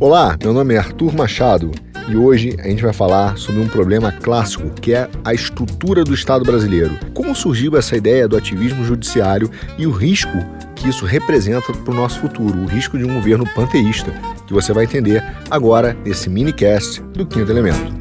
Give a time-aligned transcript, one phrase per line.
[0.00, 1.72] Olá, meu nome é Arthur Machado
[2.08, 6.14] e hoje a gente vai falar sobre um problema clássico que é a estrutura do
[6.14, 6.96] Estado brasileiro.
[7.12, 10.38] Como surgiu essa ideia do ativismo judiciário e o risco
[10.76, 14.12] que isso representa para o nosso futuro, o risco de um governo panteísta,
[14.46, 15.20] que você vai entender
[15.50, 17.92] agora nesse minicast do Quinto Elemento.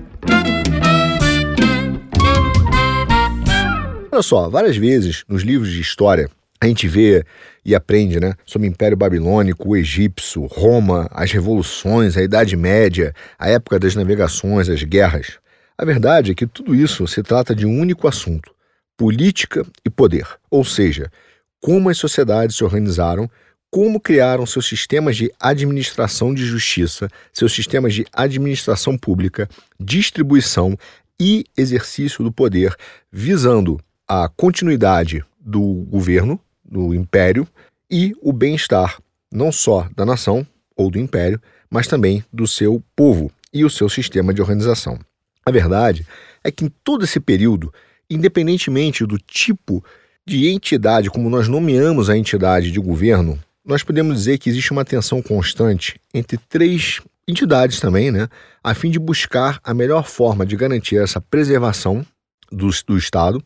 [4.11, 6.29] Olha só, várias vezes nos livros de história
[6.59, 7.23] a gente vê
[7.63, 13.13] e aprende né, sobre o Império Babilônico, o egípcio, Roma, as revoluções, a Idade Média,
[13.37, 15.37] a época das navegações, as guerras.
[15.77, 18.51] A verdade é que tudo isso se trata de um único assunto:
[18.95, 21.11] política e poder, ou seja,
[21.59, 23.29] como as sociedades se organizaram,
[23.69, 29.47] como criaram seus sistemas de administração de justiça, seus sistemas de administração pública,
[29.79, 30.77] distribuição
[31.19, 32.75] e exercício do poder,
[33.11, 37.47] visando a continuidade do governo, do império,
[37.89, 38.99] e o bem-estar
[39.31, 43.89] não só da nação ou do império, mas também do seu povo e o seu
[43.89, 44.99] sistema de organização.
[45.45, 46.05] A verdade
[46.43, 47.73] é que em todo esse período,
[48.09, 49.83] independentemente do tipo
[50.25, 54.85] de entidade, como nós nomeamos a entidade de governo, nós podemos dizer que existe uma
[54.85, 58.29] tensão constante entre três entidades também, né,
[58.63, 62.05] a fim de buscar a melhor forma de garantir essa preservação
[62.51, 63.43] do, do Estado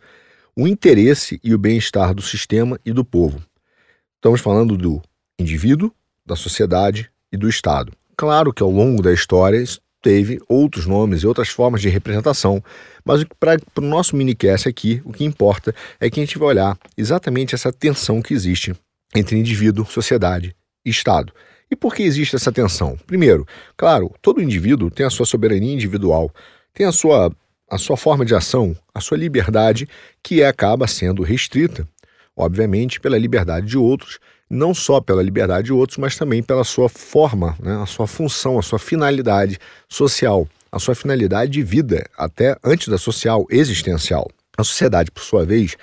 [0.56, 3.42] o interesse e o bem-estar do sistema e do povo.
[4.16, 5.02] Estamos falando do
[5.40, 5.92] indivíduo,
[6.26, 7.94] da sociedade e do Estado.
[8.16, 9.64] Claro que ao longo da história
[10.02, 12.64] teve outros nomes e outras formas de representação,
[13.06, 16.78] mas para o nosso minicast aqui, o que importa é que a gente vai olhar
[16.98, 18.76] exatamente essa tensão que existe
[19.16, 20.56] entre indivíduo, sociedade
[20.86, 21.34] e Estado.
[21.70, 22.98] E por que existe essa tensão?
[23.08, 26.32] Primeiro, claro, todo indivíduo tem a sua soberania individual,
[26.74, 27.32] tem a sua
[27.72, 29.88] a sua forma de ação, a sua liberdade,
[30.22, 31.88] que acaba sendo restrita,
[32.36, 34.20] obviamente, pela liberdade de outros,
[34.50, 38.60] não só pela liberdade de outros, mas também pela sua forma, né, a sua função,
[38.60, 44.30] a sua finalidade social, a sua finalidade de vida, até antes da social, existencial.
[44.58, 45.78] A sociedade, por sua vez,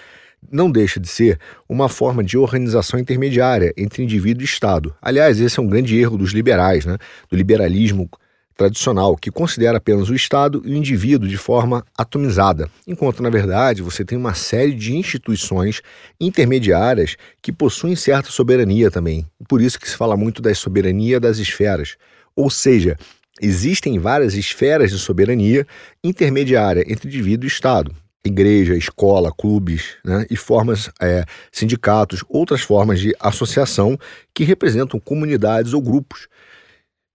[0.52, 4.94] não deixa de ser uma forma de organização intermediária entre indivíduo e Estado.
[5.00, 6.98] Aliás, esse é um grande erro dos liberais, né,
[7.30, 8.10] do liberalismo
[8.58, 13.80] tradicional, que considera apenas o Estado e o indivíduo de forma atomizada, enquanto, na verdade,
[13.82, 15.80] você tem uma série de instituições
[16.20, 19.24] intermediárias que possuem certa soberania também.
[19.48, 21.96] Por isso que se fala muito da soberania das esferas.
[22.34, 22.96] Ou seja,
[23.40, 25.64] existem várias esferas de soberania
[26.02, 27.94] intermediária entre indivíduo e Estado.
[28.24, 33.96] Igreja, escola, clubes né, e formas, é, sindicatos, outras formas de associação
[34.34, 36.26] que representam comunidades ou grupos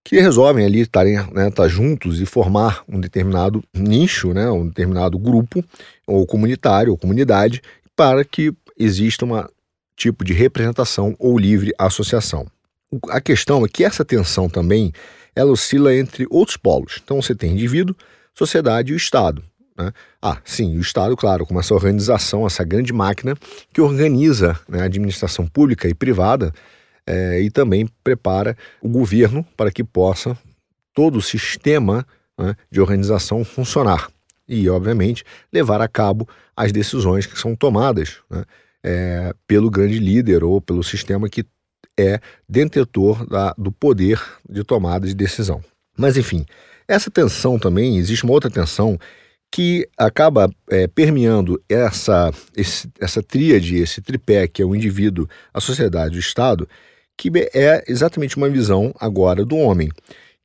[0.04, 5.18] que resolvem ali estarem né, estar juntos e formar um determinado nicho, né, um determinado
[5.18, 5.64] grupo
[6.06, 7.62] ou comunitário ou comunidade
[7.96, 9.46] para que exista um
[9.96, 12.46] tipo de representação ou livre associação.
[13.10, 14.92] A questão é que essa tensão também
[15.36, 17.00] ela oscila entre outros polos.
[17.04, 17.96] Então você tem indivíduo,
[18.34, 19.44] sociedade e o Estado.
[19.78, 19.92] Né?
[20.22, 23.36] Ah, sim, o Estado, claro, com essa organização, essa grande máquina
[23.74, 26.54] que organiza né, a administração pública e privada
[27.08, 30.38] é, e também prepara o governo para que possa
[30.94, 32.06] todo o sistema
[32.38, 34.10] né, de organização funcionar
[34.48, 38.44] e, obviamente, levar a cabo as decisões que são tomadas né,
[38.84, 41.46] é, pelo grande líder ou pelo sistema que
[41.98, 45.64] é detentor da, do poder de tomada de decisão.
[45.98, 46.46] Mas, enfim,
[46.88, 49.00] essa tensão também, existe uma outra tensão
[49.52, 55.62] que acaba é, permeando essa, esse, essa tríade, esse tripé que é o indivíduo, a
[55.62, 56.68] sociedade e o Estado,
[57.18, 59.90] que é exatamente uma visão agora do homem,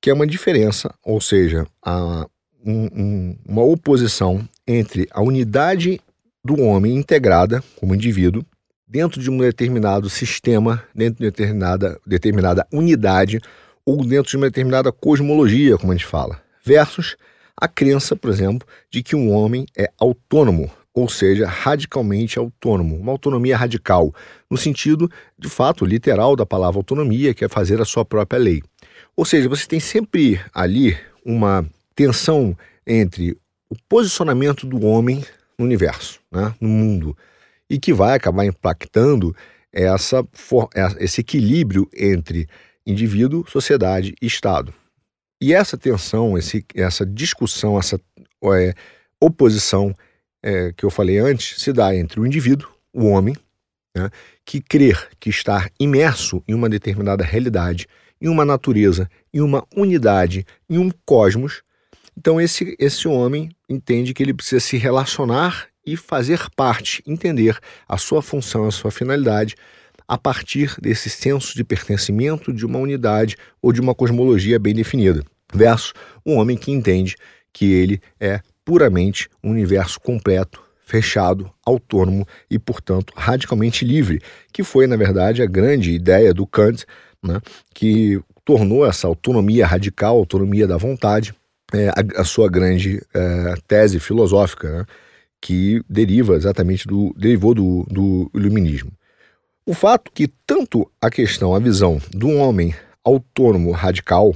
[0.00, 2.26] que é uma diferença, ou seja, a,
[2.64, 6.00] um, um, uma oposição entre a unidade
[6.44, 8.44] do homem integrada como indivíduo
[8.86, 13.40] dentro de um determinado sistema, dentro de determinada, determinada unidade
[13.84, 17.16] ou dentro de uma determinada cosmologia, como a gente fala, versus
[17.56, 23.12] a crença, por exemplo, de que um homem é autônomo, ou seja, radicalmente autônomo, uma
[23.12, 24.12] autonomia radical,
[24.50, 28.62] no sentido, de fato, literal da palavra autonomia, que é fazer a sua própria lei.
[29.16, 31.64] Ou seja, você tem sempre ali uma
[31.94, 32.56] tensão
[32.86, 33.36] entre
[33.70, 35.24] o posicionamento do homem
[35.58, 37.16] no universo, né, no mundo,
[37.70, 39.34] e que vai acabar impactando
[39.72, 40.26] essa,
[40.98, 42.48] esse equilíbrio entre
[42.86, 44.72] indivíduo, sociedade e Estado.
[45.40, 48.00] E essa tensão, esse, essa discussão, essa
[48.54, 48.74] é,
[49.20, 49.94] oposição
[50.42, 53.34] é, que eu falei antes se dá entre o indivíduo, o homem,
[53.96, 54.10] né,
[54.44, 57.86] que crer que está imerso em uma determinada realidade,
[58.20, 61.62] em uma natureza, em uma unidade, em um cosmos.
[62.16, 67.58] Então, esse, esse homem entende que ele precisa se relacionar e fazer parte, entender
[67.88, 69.54] a sua função, a sua finalidade,
[70.06, 75.22] a partir desse senso de pertencimento de uma unidade ou de uma cosmologia bem definida,
[75.52, 75.92] versus
[76.24, 77.16] um homem que entende
[77.52, 84.20] que ele é puramente um universo completo, fechado, autônomo e, portanto, radicalmente livre,
[84.52, 86.84] que foi, na verdade, a grande ideia do Kant,
[87.22, 87.40] né,
[87.74, 91.34] que tornou essa autonomia radical, autonomia da vontade,
[91.72, 94.84] é, a, a, sua grande é, tese filosófica, né,
[95.40, 98.92] que deriva exatamente do derivou do, do iluminismo.
[99.64, 104.34] O fato que tanto a questão, a visão um homem autônomo radical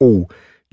[0.00, 0.26] ou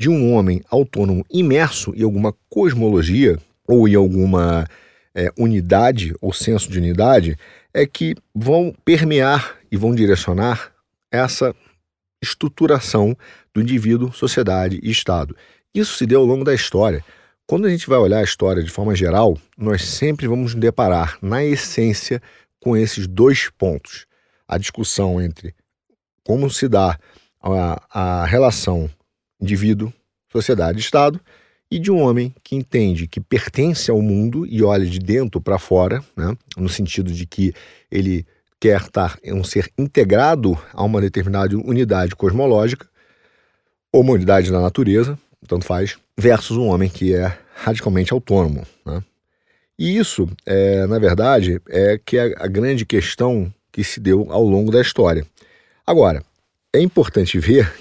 [0.04, 4.68] de um homem autônomo imerso em alguma cosmologia ou em alguma
[5.16, 7.38] é, unidade ou senso de unidade
[7.74, 10.74] é que vão permear e vão direcionar
[11.10, 11.56] essa
[12.22, 13.16] estruturação
[13.54, 15.38] do indivíduo, sociedade e Estado.
[15.74, 17.02] Isso se deu ao longo da história.
[17.48, 21.18] Quando a gente vai olhar a história de forma geral, nós sempre vamos nos deparar,
[21.22, 22.22] na essência,
[22.60, 24.06] com esses dois pontos.
[24.46, 25.56] A discussão entre
[26.26, 27.00] como se dá
[27.42, 27.82] a,
[28.22, 28.90] a relação
[29.44, 29.94] indivíduo,
[30.32, 31.20] sociedade Estado,
[31.70, 35.58] e de um homem que entende que pertence ao mundo e olha de dentro para
[35.58, 37.54] fora, né, no sentido de que
[37.92, 38.26] ele
[38.60, 42.88] quer estar um ser integrado a uma determinada unidade cosmológica
[43.92, 45.18] ou uma unidade da natureza,
[45.48, 48.66] tanto faz, versus um homem que é radicalmente autônomo.
[48.86, 49.04] Né?
[49.78, 54.44] E isso, é, na verdade, é que é a grande questão que se deu ao
[54.44, 55.26] longo da história.
[55.86, 56.24] Agora,
[56.72, 57.74] é importante ver,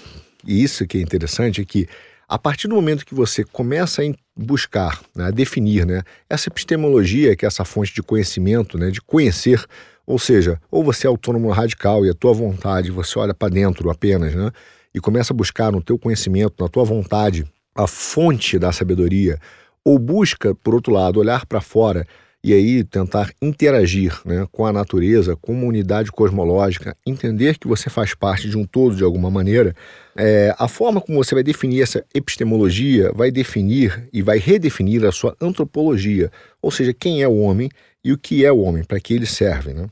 [0.47, 1.87] e isso que é interessante, é que
[2.29, 7.37] a partir do momento que você começa a buscar, né, a definir né, essa epistemologia,
[7.37, 9.63] que é essa fonte de conhecimento, né, de conhecer
[10.07, 13.89] ou seja, ou você é autônomo radical e a tua vontade, você olha para dentro
[13.91, 14.51] apenas, né?
[14.95, 19.39] E começa a buscar no teu conhecimento, na tua vontade, a fonte da sabedoria,
[19.85, 22.07] ou busca, por outro lado, olhar para fora
[22.45, 27.89] e aí tentar interagir né, com a natureza, com uma unidade cosmológica, entender que você
[27.89, 29.75] faz parte de um todo de alguma maneira,
[30.17, 35.13] é, a forma como você vai definir essa epistemologia vai definir e vai redefinir a
[35.13, 36.31] sua antropologia,
[36.61, 37.71] ou seja, quem é o homem
[38.05, 39.73] e o que é o homem, para que ele serve.
[39.73, 39.89] Né?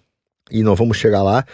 [0.50, 1.44] E nós vamos chegar lá,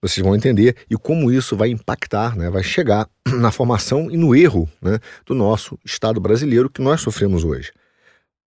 [0.00, 4.34] vocês vão entender, e como isso vai impactar, né, vai chegar na formação e no
[4.34, 7.72] erro né, do nosso Estado brasileiro que nós sofremos hoje.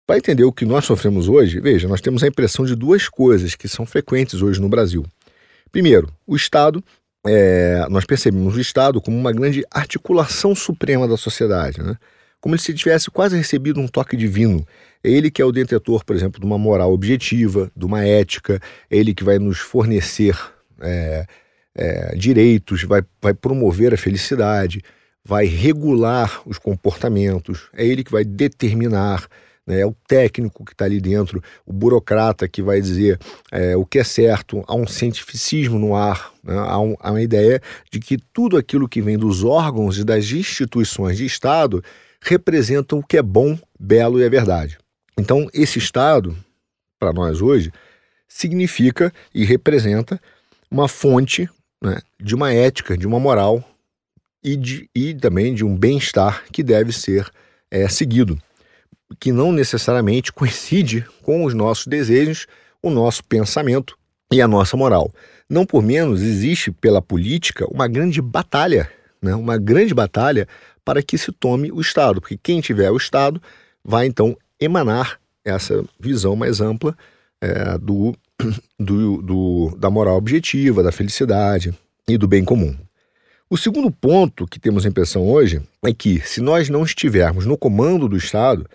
[0.09, 3.53] Para entender o que nós sofremos hoje, veja, nós temos a impressão de duas coisas
[3.53, 5.05] que são frequentes hoje no Brasil.
[5.71, 6.83] Primeiro, o Estado,
[7.27, 11.95] é, nós percebemos o Estado como uma grande articulação suprema da sociedade, né?
[12.41, 14.65] como se tivesse quase recebido um toque divino.
[15.03, 18.59] É ele que é o detentor, por exemplo, de uma moral objetiva, de uma ética,
[18.89, 20.35] é ele que vai nos fornecer
[20.81, 21.27] é,
[21.75, 24.81] é, direitos, vai, vai promover a felicidade,
[25.23, 29.29] vai regular os comportamentos, é ele que vai determinar
[29.69, 29.81] né?
[29.81, 33.19] é o técnico que está ali dentro, o burocrata que vai dizer
[33.51, 36.55] é, o que é certo, há um cientificismo no ar, né?
[36.57, 37.61] há, um, há uma ideia
[37.91, 41.83] de que tudo aquilo que vem dos órgãos e das instituições de Estado
[42.19, 44.77] representam o que é bom, belo e é verdade.
[45.17, 46.35] Então, esse Estado,
[46.97, 47.71] para nós hoje,
[48.27, 50.19] significa e representa
[50.71, 51.47] uma fonte
[51.81, 53.63] né, de uma ética, de uma moral
[54.43, 57.29] e, de, e também de um bem-estar que deve ser
[57.71, 58.39] é, seguido
[59.19, 62.47] que não necessariamente coincide com os nossos desejos,
[62.81, 63.97] o nosso pensamento
[64.31, 65.11] e a nossa moral.
[65.49, 68.89] Não por menos existe pela política uma grande batalha,
[69.21, 69.33] né?
[69.33, 70.47] uma grande batalha
[70.85, 73.41] para que se tome o Estado, porque quem tiver o Estado
[73.83, 76.95] vai então emanar essa visão mais ampla
[77.41, 78.15] é, do,
[78.79, 81.73] do, do, da moral objetiva, da felicidade
[82.07, 82.75] e do bem comum.
[83.49, 87.57] O segundo ponto que temos a impressão hoje é que, se nós não estivermos no
[87.57, 88.69] comando do Estado,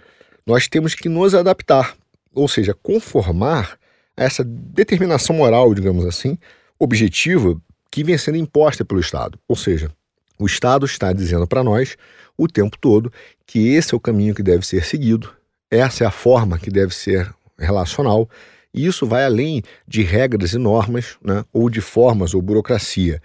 [0.46, 1.96] nós temos que nos adaptar,
[2.34, 3.78] ou seja, conformar
[4.16, 6.38] a essa determinação moral, digamos assim,
[6.78, 7.60] objetiva
[7.90, 9.38] que vem sendo imposta pelo Estado.
[9.48, 9.90] Ou seja,
[10.38, 11.96] o Estado está dizendo para nós
[12.36, 13.12] o tempo todo
[13.46, 15.32] que esse é o caminho que deve ser seguido,
[15.70, 18.28] essa é a forma que deve ser relacional,
[18.72, 23.22] e isso vai além de regras e normas, né, ou de formas ou burocracia.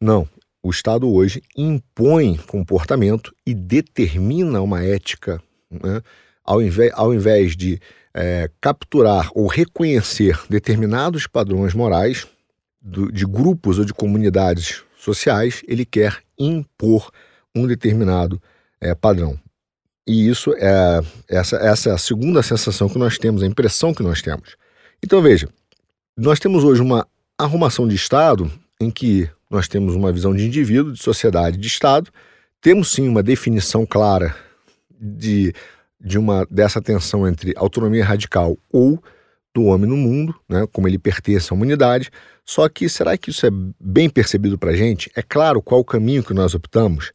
[0.00, 0.26] Não,
[0.62, 6.00] o Estado hoje impõe comportamento e determina uma ética né,
[6.46, 7.80] ao invés, ao invés de
[8.14, 12.26] é, capturar ou reconhecer determinados padrões morais
[12.80, 17.10] do, de grupos ou de comunidades sociais, ele quer impor
[17.54, 18.40] um determinado
[18.80, 19.38] é, padrão.
[20.06, 24.02] E isso é essa, essa é a segunda sensação que nós temos, a impressão que
[24.02, 24.56] nós temos.
[25.02, 25.48] Então veja,
[26.16, 28.50] nós temos hoje uma arrumação de Estado
[28.80, 32.10] em que nós temos uma visão de indivíduo, de sociedade, de Estado,
[32.60, 34.34] temos sim uma definição clara
[34.98, 35.52] de
[36.06, 39.02] de uma dessa tensão entre autonomia radical ou
[39.52, 42.10] do homem no mundo, né, como ele pertence à humanidade.
[42.44, 45.10] Só que será que isso é bem percebido para a gente?
[45.16, 47.10] É claro qual o caminho que nós optamos?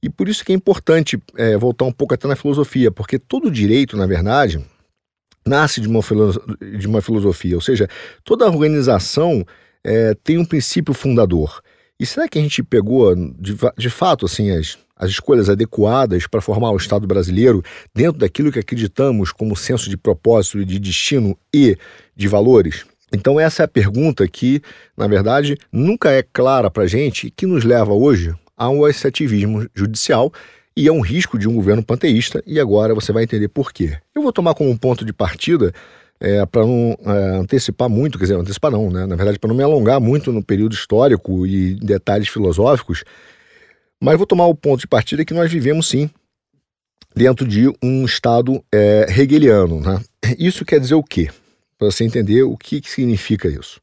[0.00, 3.50] E por isso que é importante é, voltar um pouco até na filosofia, porque todo
[3.50, 4.64] direito, na verdade,
[5.44, 6.00] nasce de uma,
[6.78, 7.88] de uma filosofia, ou seja,
[8.22, 9.44] toda organização
[9.82, 11.60] é, tem um princípio fundador.
[11.98, 16.40] E será que a gente pegou, de, de fato, assim, as, as escolhas adequadas para
[16.40, 17.62] formar o Estado brasileiro
[17.94, 21.76] dentro daquilo que acreditamos como senso de propósito, de destino e
[22.16, 22.86] de valores?
[23.12, 24.60] Então, essa é a pergunta que,
[24.96, 28.86] na verdade, nunca é clara para a gente e que nos leva hoje a um
[28.88, 30.32] extrativismo judicial
[30.76, 33.96] e é um risco de um governo panteísta, e agora você vai entender por quê.
[34.14, 35.72] Eu vou tomar como ponto de partida
[36.20, 39.06] é, para não é, antecipar muito, quer dizer, antecipar não, né?
[39.06, 43.04] na verdade, para não me alongar muito no período histórico e detalhes filosóficos,
[44.00, 46.10] mas vou tomar o ponto de partida que nós vivemos sim
[47.14, 49.80] dentro de um Estado é, hegeliano.
[49.80, 50.00] Né?
[50.38, 51.30] Isso quer dizer o quê?
[51.78, 53.80] Para você entender o que, que significa isso.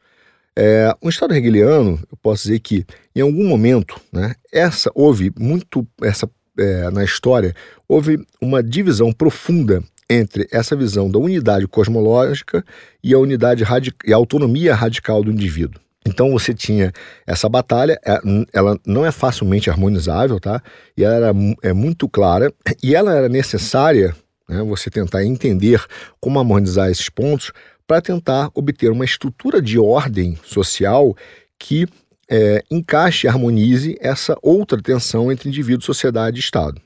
[0.55, 5.88] É, um Estado hegeliano, eu posso dizer que em algum momento, né, essa houve muito
[6.01, 7.55] essa é, na história
[7.88, 12.63] houve uma divisão profunda entre essa visão da unidade cosmológica
[13.03, 13.63] e a unidade
[14.05, 15.82] e a autonomia radical do indivíduo.
[16.05, 16.91] Então você tinha
[17.25, 18.19] essa batalha, é,
[18.51, 20.62] ela não é facilmente harmonizável, tá?
[20.98, 24.15] E ela era, é muito clara e ela era necessária,
[24.48, 25.83] né, você tentar entender
[26.19, 27.51] como harmonizar esses pontos
[27.88, 31.15] para tentar obter uma estrutura de ordem social
[31.57, 31.88] que
[32.29, 36.81] é, encaixe e harmonize essa outra tensão entre indivíduo, sociedade e Estado.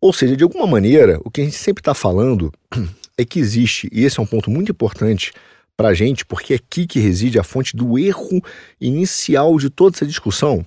[0.00, 2.52] Ou seja, de alguma maneira, o que a gente sempre está falando
[3.16, 5.32] é que existe, e esse é um ponto muito importante
[5.76, 8.42] para a gente, porque é aqui que reside a fonte do erro
[8.80, 10.64] inicial de toda essa discussão.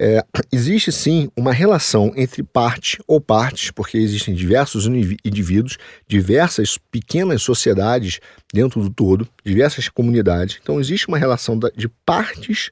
[0.00, 7.42] É, existe sim uma relação entre parte ou partes, porque existem diversos indivíduos, diversas pequenas
[7.42, 8.20] sociedades
[8.54, 10.58] dentro do todo, diversas comunidades.
[10.62, 12.70] Então, existe uma relação de partes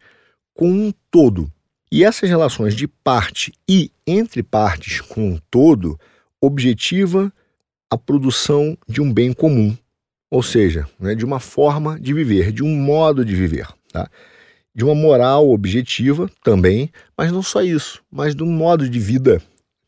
[0.54, 1.50] com um todo.
[1.90, 5.98] E essas relações de parte e entre partes com um todo
[6.40, 7.32] objetiva
[7.90, 9.76] a produção de um bem comum,
[10.30, 14.08] ou seja, né, de uma forma de viver, de um modo de viver, tá?
[14.74, 19.40] de uma moral objetiva também, mas não só isso, mas de um modo de vida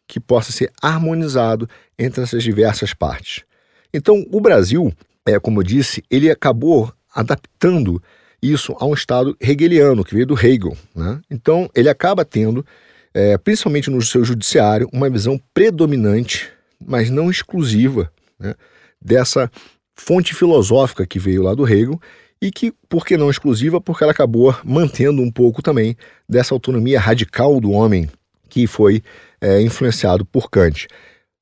[0.07, 1.69] que possa ser harmonizado
[1.99, 3.45] entre essas diversas partes.
[3.93, 4.91] Então, o Brasil,
[5.27, 8.03] é, como eu disse, ele acabou adaptando
[8.43, 10.77] isso a um Estado hegeliano, que veio do Hegel.
[10.95, 11.21] Né?
[11.31, 12.65] Então, ele acaba tendo,
[13.13, 16.49] é, principalmente no seu judiciário, uma visão predominante,
[16.83, 18.55] mas não exclusiva, né?
[19.01, 19.51] dessa
[19.99, 22.01] fonte filosófica que veio lá do Hegel
[22.41, 23.81] e que, por que não exclusiva?
[23.81, 25.97] Porque ela acabou mantendo um pouco também
[26.29, 28.09] dessa autonomia radical do homem
[28.49, 29.03] que foi
[29.41, 30.87] é, influenciado por Kant.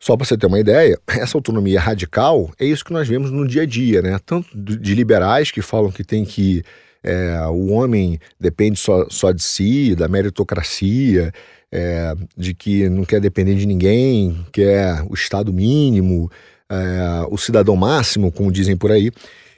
[0.01, 3.47] Só para você ter uma ideia, essa autonomia radical é isso que nós vemos no
[3.47, 4.19] dia a dia, né?
[4.25, 6.63] Tanto de liberais que falam que tem que
[7.03, 11.33] é, o homem depende só, só de si, da meritocracia,
[11.71, 16.31] é, de que não quer depender de ninguém, quer o Estado mínimo,
[16.71, 19.11] é, o cidadão máximo, como dizem por aí.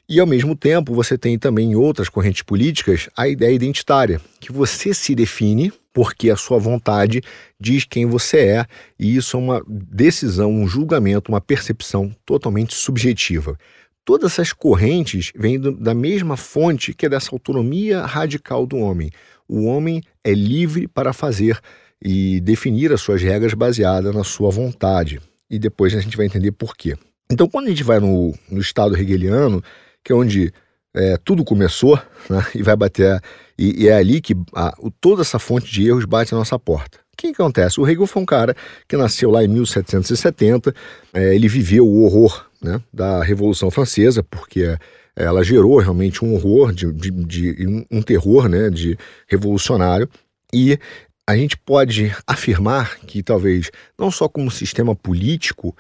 [0.08, 4.50] E ao mesmo tempo, você tem também em outras correntes políticas a ideia identitária, que
[4.50, 7.20] você se define porque a sua vontade
[7.60, 8.66] diz quem você é,
[8.98, 13.58] e isso é uma decisão, um julgamento, uma percepção totalmente subjetiva.
[14.04, 19.10] Todas essas correntes vêm da mesma fonte que é dessa autonomia radical do homem.
[19.46, 21.60] O homem é livre para fazer
[22.02, 25.20] e definir as suas regras baseadas na sua vontade.
[25.50, 26.96] E depois a gente vai entender por quê.
[27.30, 29.62] Então, quando a gente vai no, no Estado hegeliano,
[30.02, 30.52] que é onde
[30.94, 31.96] é, tudo começou,
[32.28, 33.20] né, e vai bater,
[33.58, 36.98] e, e é ali que a, toda essa fonte de erros bate na nossa porta.
[37.12, 37.80] O que acontece?
[37.80, 38.54] O Hegel foi um cara
[38.86, 40.74] que nasceu lá em 1770,
[41.12, 44.76] é, ele viveu o horror né, da Revolução Francesa, porque
[45.16, 50.08] ela gerou realmente um horror, de, de, de um terror né, de revolucionário,
[50.54, 50.78] e
[51.28, 55.76] a gente pode afirmar que talvez, não só como sistema político,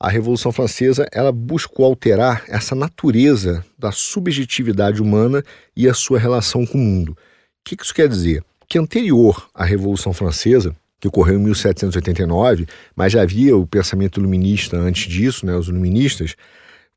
[0.00, 5.44] a Revolução Francesa ela buscou alterar essa natureza da subjetividade humana
[5.76, 7.12] e a sua relação com o mundo.
[7.12, 7.16] O
[7.64, 8.42] que isso quer dizer?
[8.68, 14.76] Que anterior à Revolução Francesa, que ocorreu em 1789, mas já havia o pensamento iluminista
[14.76, 16.34] antes disso, né, os iluministas,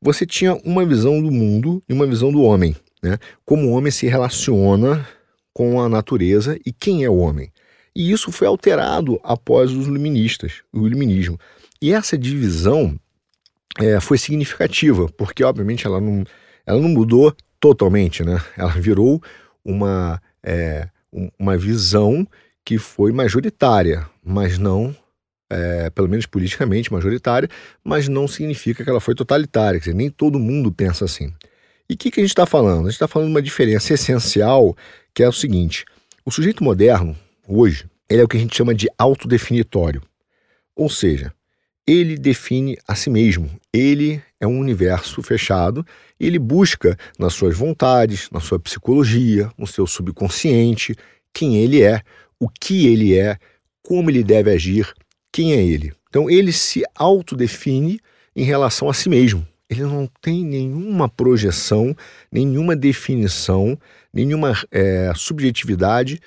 [0.00, 3.16] você tinha uma visão do mundo e uma visão do homem, né?
[3.44, 5.06] Como o homem se relaciona
[5.52, 7.51] com a natureza e quem é o homem.
[7.94, 11.38] E isso foi alterado após os iluministas, o iluminismo.
[11.80, 12.98] E essa divisão
[13.78, 16.24] é, foi significativa, porque obviamente ela não,
[16.66, 18.42] ela não mudou totalmente, né?
[18.56, 19.22] Ela virou
[19.64, 20.88] uma, é,
[21.38, 22.26] uma visão
[22.64, 24.94] que foi majoritária, mas não,
[25.50, 27.48] é, pelo menos politicamente majoritária,
[27.84, 31.32] mas não significa que ela foi totalitária, quer dizer, nem todo mundo pensa assim.
[31.88, 32.80] E o que, que a gente está falando?
[32.80, 34.76] A gente está falando de uma diferença essencial,
[35.12, 35.84] que é o seguinte:
[36.24, 40.02] o sujeito moderno, hoje, ele é o que a gente chama de autodefinitório.
[40.76, 41.32] Ou seja,
[41.86, 43.50] ele define a si mesmo.
[43.72, 45.84] Ele é um universo fechado
[46.18, 50.94] e ele busca nas suas vontades, na sua psicologia, no seu subconsciente,
[51.32, 52.02] quem ele é,
[52.38, 53.36] o que ele é,
[53.82, 54.92] como ele deve agir,
[55.32, 55.92] quem é ele.
[56.08, 58.00] Então ele se autodefine
[58.36, 59.46] em relação a si mesmo.
[59.68, 61.96] Ele não tem nenhuma projeção,
[62.30, 63.78] nenhuma definição,
[64.12, 66.20] nenhuma é, subjetividade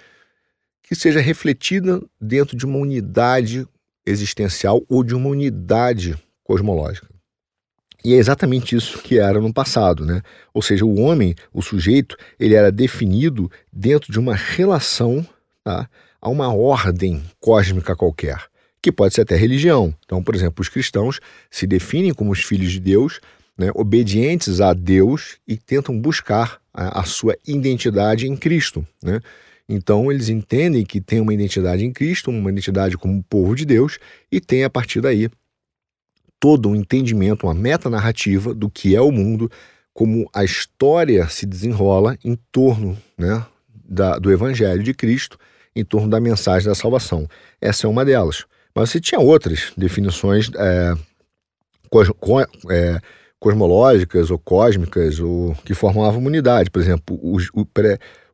[0.87, 3.67] que seja refletida dentro de uma unidade
[4.05, 7.07] existencial ou de uma unidade cosmológica.
[8.03, 10.21] E é exatamente isso que era no passado, né?
[10.53, 15.25] Ou seja, o homem, o sujeito, ele era definido dentro de uma relação
[15.63, 15.89] tá,
[16.21, 18.43] a uma ordem cósmica qualquer,
[18.79, 19.91] que pode ser até religião.
[20.05, 23.19] Então, por exemplo, os cristãos se definem como os filhos de Deus,
[23.57, 29.19] né, obedientes a Deus e tentam buscar a, a sua identidade em Cristo, né?
[29.67, 33.97] Então eles entendem que tem uma identidade em Cristo, uma identidade como povo de Deus,
[34.31, 35.29] e tem a partir daí
[36.39, 39.49] todo um entendimento, uma metanarrativa do que é o mundo,
[39.93, 43.43] como a história se desenrola em torno né,
[43.73, 45.39] da, do Evangelho de Cristo,
[45.75, 47.27] em torno da mensagem da salvação.
[47.59, 48.45] Essa é uma delas.
[48.75, 50.93] Mas você tinha outras definições é,
[51.89, 52.09] cos,
[52.69, 52.99] é,
[53.39, 56.69] cosmológicas ou cósmicas ou que formavam uma unidade.
[56.69, 57.49] Por exemplo, os,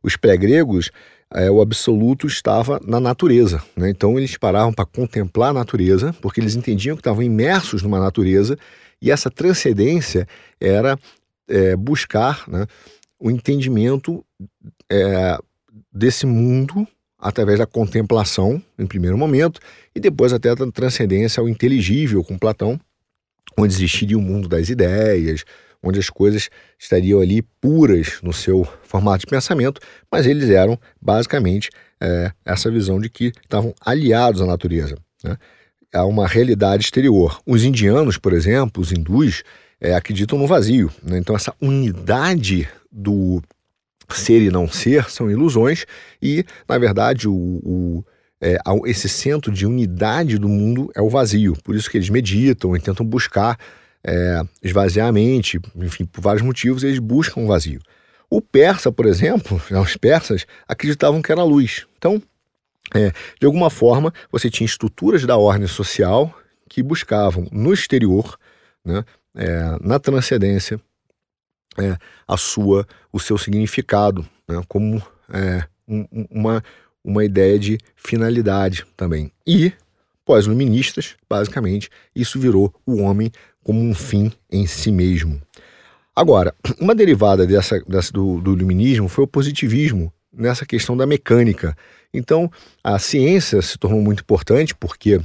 [0.02, 0.90] os pré-gregos
[1.34, 3.62] é, o absoluto estava na natureza.
[3.76, 3.90] Né?
[3.90, 8.56] Então eles paravam para contemplar a natureza, porque eles entendiam que estavam imersos numa natureza,
[9.00, 10.26] e essa transcendência
[10.60, 10.98] era
[11.48, 12.66] é, buscar né,
[13.18, 14.24] o entendimento
[14.90, 15.38] é,
[15.92, 16.86] desse mundo
[17.18, 19.60] através da contemplação, em primeiro momento,
[19.94, 22.80] e depois até a transcendência ao inteligível com Platão,
[23.56, 25.44] onde existiria o mundo das ideias,
[25.82, 26.48] onde as coisas
[26.78, 31.70] estariam ali puras no seu formato de pensamento, mas eles eram basicamente
[32.00, 35.36] é, essa visão de que estavam aliados à natureza, né?
[35.92, 37.40] a uma realidade exterior.
[37.46, 39.42] Os indianos, por exemplo, os hindus,
[39.80, 40.90] é, acreditam no vazio.
[41.02, 41.18] Né?
[41.18, 43.42] Então, essa unidade do
[44.08, 45.84] ser e não ser são ilusões,
[46.20, 48.04] e, na verdade, o, o
[48.40, 51.56] é, esse centro de unidade do mundo é o vazio.
[51.62, 53.56] Por isso que eles meditam e tentam buscar
[54.04, 57.80] é, esvaziar a mente, enfim, por vários motivos, eles buscam um vazio.
[58.28, 61.86] O persa, por exemplo, os persas acreditavam que era luz.
[61.98, 62.20] Então,
[62.94, 66.34] é, de alguma forma, você tinha estruturas da ordem social
[66.68, 68.38] que buscavam no exterior,
[68.84, 70.80] né, é, na transcendência,
[71.78, 76.62] é, a sua, o seu significado, né, como é, um, uma,
[77.02, 79.30] uma ideia de finalidade também.
[79.46, 79.72] E,
[80.24, 83.30] pós-luministas, basicamente, isso virou o homem
[83.62, 85.40] como um fim em si mesmo.
[86.14, 91.76] Agora, uma derivada dessa, dessa do, do iluminismo foi o positivismo nessa questão da mecânica.
[92.12, 92.50] Então,
[92.82, 95.20] a ciência se tornou muito importante porque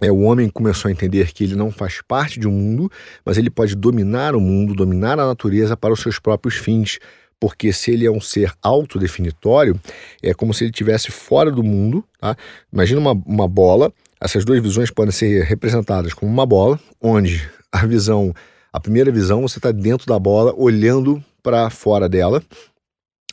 [0.00, 2.90] é, o homem começou a entender que ele não faz parte de um mundo,
[3.24, 6.98] mas ele pode dominar o mundo, dominar a natureza para os seus próprios fins.
[7.38, 9.78] Porque se ele é um ser autodefinitório,
[10.22, 12.04] é como se ele estivesse fora do mundo.
[12.20, 12.36] Tá?
[12.72, 17.84] Imagina uma, uma bola essas duas visões podem ser representadas como uma bola, onde a
[17.84, 18.32] visão,
[18.72, 22.42] a primeira visão, você está dentro da bola, olhando para fora dela,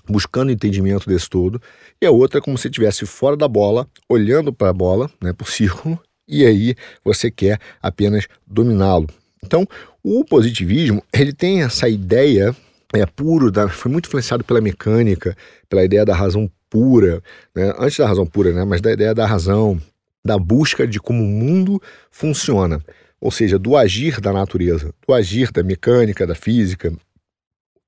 [0.07, 1.61] buscando entendimento desse todo,
[2.01, 5.31] e a outra é como se estivesse fora da bola, olhando para a bola, né,
[5.31, 9.07] por círculo, e aí você quer apenas dominá-lo.
[9.43, 9.67] Então,
[10.03, 12.55] o positivismo, ele tem essa ideia
[12.91, 15.37] é puro, da, foi muito influenciado pela mecânica,
[15.69, 17.21] pela ideia da razão pura,
[17.55, 17.71] né?
[17.77, 18.63] antes da razão pura, né?
[18.65, 19.79] mas da ideia da razão,
[20.23, 22.83] da busca de como o mundo funciona,
[23.19, 26.93] ou seja, do agir da natureza, do agir da mecânica, da física.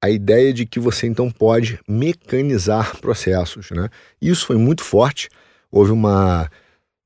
[0.04, 3.88] A ideia de que você então pode mecanizar processos, né?
[4.22, 5.30] Isso foi muito forte.
[5.72, 6.50] Houve uma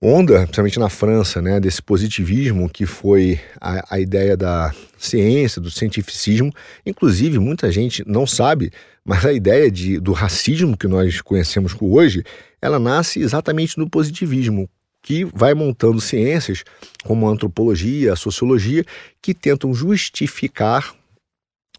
[0.02, 5.72] onda, principalmente na França, né, desse positivismo que foi a, a ideia da ciência, do
[5.72, 6.52] cientificismo.
[6.86, 8.72] Inclusive, muita gente não sabe,
[9.04, 12.24] mas a ideia de, do racismo que nós conhecemos hoje,
[12.62, 14.70] ela nasce exatamente no positivismo,
[15.06, 16.64] que vai montando ciências
[17.04, 18.84] como a antropologia, a sociologia,
[19.22, 20.96] que tentam justificar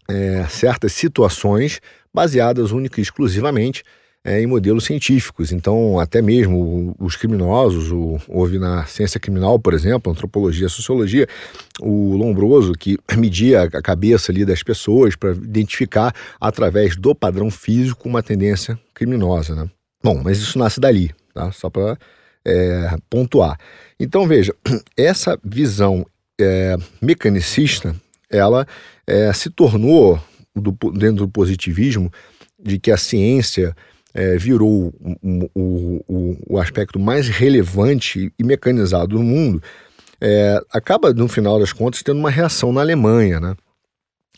[0.07, 1.81] é, certas situações
[2.13, 3.83] baseadas única e exclusivamente
[4.23, 5.51] é, em modelos científicos.
[5.51, 11.27] Então, até mesmo os criminosos, o, houve na ciência criminal, por exemplo, antropologia, sociologia,
[11.81, 18.07] o Lombroso, que media a cabeça ali das pessoas para identificar através do padrão físico
[18.07, 19.53] uma tendência criminosa.
[19.53, 19.69] Né?
[20.01, 21.51] Bom, mas isso nasce dali, tá?
[21.51, 21.97] só para
[22.47, 23.59] é, pontuar.
[23.99, 24.55] Então veja,
[24.95, 26.05] essa visão
[26.39, 27.93] é, mecanicista,
[28.29, 28.65] ela
[29.05, 30.19] é, se tornou
[30.55, 32.11] do, dentro do positivismo
[32.57, 33.75] de que a ciência
[34.13, 39.61] é, virou o, o, o, o, aspecto mais relevante e mecanizado do mundo,
[40.19, 43.39] é, acaba, no final das contas, tendo uma reação na Alemanha.
[43.39, 43.55] Né?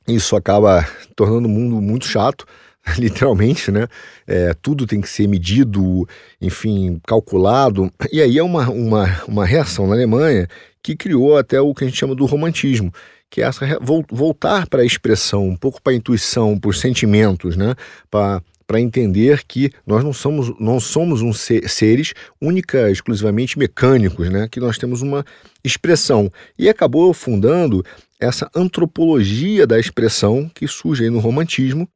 [0.08, 2.46] Isso acaba tornando o mundo muito chato,
[2.98, 3.88] literalmente, né?
[4.28, 6.08] É, tudo tem que ser medido,
[6.42, 7.92] enfim, calculado.
[8.12, 10.48] E aí é uma, uma, uma reação na Alemanha
[10.82, 12.92] que criou até o que a gente chama do romantismo,
[13.30, 13.66] que é essa
[14.10, 17.76] voltar para a expressão, um pouco para a intuição, para os sentimentos, né?
[18.10, 24.30] Para para entender que nós não somos, não somos um ser, seres única, exclusivamente mecânicos,
[24.30, 24.48] né?
[24.48, 25.26] que nós temos uma
[25.64, 26.32] expressão.
[26.56, 27.84] E acabou fundando
[28.20, 31.90] essa antropologia da expressão que surge aí no romantismo,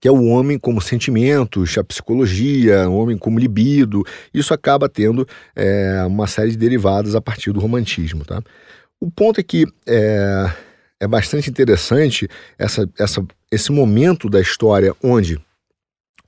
[0.00, 4.04] que é o homem como sentimentos, a psicologia, o homem como libido.
[4.32, 8.24] Isso acaba tendo é, uma série de derivadas a partir do romantismo.
[8.24, 8.42] Tá?
[9.00, 10.52] O ponto é que é,
[11.00, 15.40] é bastante interessante essa, essa, esse momento da história onde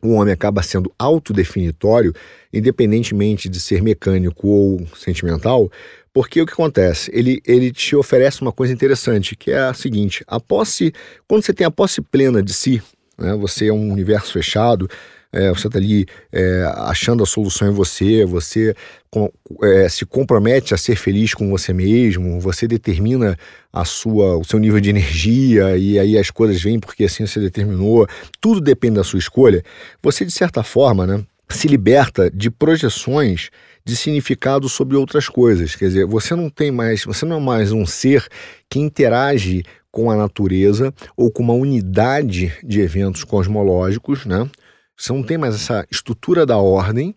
[0.02, 2.14] o homem acaba sendo autodefinitório,
[2.52, 5.70] independentemente de ser mecânico ou sentimental,
[6.12, 7.10] porque o que acontece?
[7.14, 10.92] Ele, ele te oferece uma coisa interessante, que é a seguinte: a posse,
[11.28, 12.82] quando você tem a posse plena de si,
[13.20, 14.88] né, você é um universo fechado,
[15.32, 18.74] é, você está ali é, achando a solução em você, você
[19.08, 19.30] com,
[19.62, 23.38] é, se compromete a ser feliz com você mesmo, você determina
[23.72, 27.38] a sua, o seu nível de energia e aí as coisas vêm porque assim você
[27.38, 28.08] determinou,
[28.40, 29.62] tudo depende da sua escolha.
[30.02, 33.50] Você, de certa forma, né, se liberta de projeções
[33.84, 35.74] de significado sobre outras coisas.
[35.74, 38.26] Quer dizer, você não tem mais, você não é mais um ser
[38.68, 44.48] que interage com a natureza ou com uma unidade de eventos cosmológicos, né?
[44.96, 47.14] Você não tem mais essa estrutura da ordem,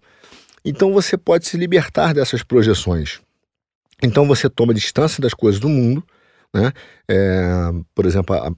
[0.64, 3.20] então você pode se libertar dessas projeções.
[4.02, 6.04] Então você toma distância das coisas do mundo,
[6.54, 6.72] né?
[7.10, 8.52] É, por exemplo, a,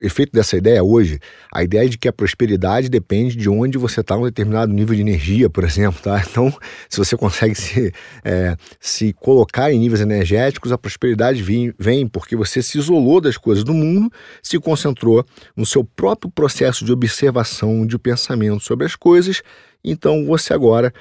[0.00, 1.18] efeito dessa ideia hoje,
[1.52, 5.02] a ideia de que a prosperidade depende de onde você está um determinado nível de
[5.02, 6.22] energia, por exemplo, tá?
[6.30, 6.52] Então,
[6.88, 7.92] se você consegue se,
[8.24, 13.36] é, se colocar em níveis energéticos, a prosperidade vem, vem porque você se isolou das
[13.36, 14.10] coisas do mundo,
[14.42, 19.42] se concentrou no seu próprio processo de observação, de pensamento sobre as coisas,
[19.84, 20.92] então você agora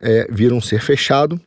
[0.00, 1.40] é, vira um ser fechado,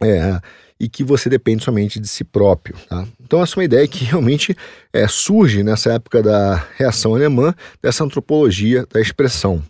[0.00, 0.40] é,
[0.84, 2.76] e que você depende somente de si próprio.
[2.88, 3.06] Tá?
[3.22, 4.54] Então, essa é uma ideia que realmente
[4.92, 9.62] é, surge nessa época da reação alemã, dessa antropologia da expressão.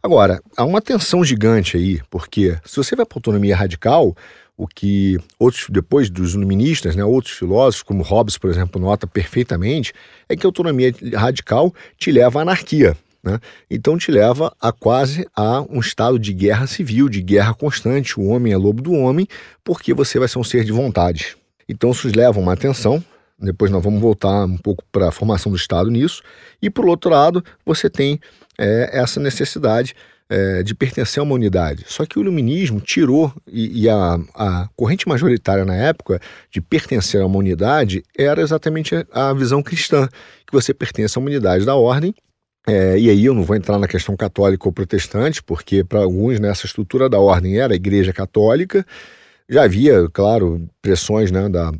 [0.00, 4.16] Agora, há uma tensão gigante aí, porque se você vai para a autonomia radical,
[4.56, 9.92] o que outros, depois dos iluministas, né, outros filósofos, como Hobbes, por exemplo, nota perfeitamente,
[10.28, 12.96] é que a autonomia radical te leva à anarquia.
[13.22, 13.38] Né?
[13.70, 18.18] Então te leva a quase a um estado de guerra civil, de guerra constante.
[18.18, 19.26] O homem é lobo do homem,
[19.62, 21.36] porque você vai ser um ser de vontade.
[21.68, 23.02] Então isso leva uma atenção.
[23.38, 26.22] Depois nós vamos voltar um pouco para a formação do Estado nisso.
[26.60, 28.20] E por outro lado, você tem
[28.58, 29.94] é, essa necessidade
[30.28, 31.84] é, de pertencer a uma unidade.
[31.88, 37.20] Só que o iluminismo tirou, e, e a, a, corrente majoritária na época de pertencer
[37.20, 40.08] a uma unidade era exatamente a, a visão cristã,
[40.46, 42.14] que você pertence a uma unidade da ordem
[42.66, 46.38] é, e aí eu não vou entrar na questão católica ou protestante, porque para alguns
[46.38, 48.86] nessa estrutura da ordem era a Igreja Católica.
[49.48, 51.72] Já havia, claro, pressões né, da,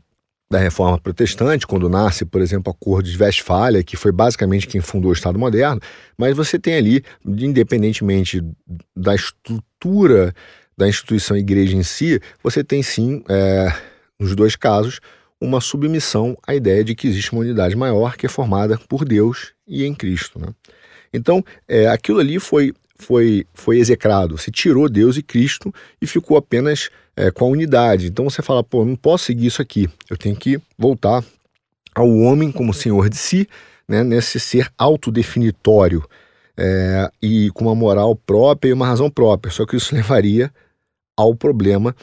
[0.51, 4.81] da reforma protestante, quando nasce, por exemplo, o Acordo de Westfália, que foi basicamente quem
[4.81, 5.81] fundou o Estado moderno,
[6.19, 8.43] mas você tem ali, independentemente
[8.97, 10.35] da estrutura
[10.77, 13.73] da instituição igreja em si, você tem sim, é,
[14.19, 14.99] nos dois casos,
[15.41, 19.53] uma submissão à ideia de que existe uma unidade maior que é formada por Deus
[19.67, 20.39] e em Cristo.
[20.39, 20.49] Né?
[21.13, 24.37] Então, é, aquilo ali foi, foi, foi execrado.
[24.37, 28.07] Se tirou Deus e Cristo e ficou apenas é, com a unidade.
[28.07, 29.89] Então você fala, pô, não posso seguir isso aqui.
[30.09, 31.25] Eu tenho que voltar
[31.95, 33.49] ao homem como senhor de si,
[33.89, 36.05] né, nesse ser autodefinitório
[36.57, 39.53] é, e com uma moral própria e uma razão própria.
[39.53, 40.53] Só que isso levaria
[41.21, 41.95] ao problema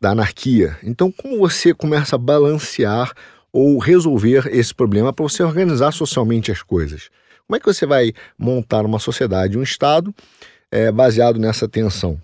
[0.00, 0.76] da anarquia.
[0.82, 3.12] Então, como você começa a balancear
[3.52, 7.08] ou resolver esse problema para você organizar socialmente as coisas?
[7.46, 10.14] Como é que você vai montar uma sociedade, um Estado,
[10.70, 12.20] é, baseado nessa tensão?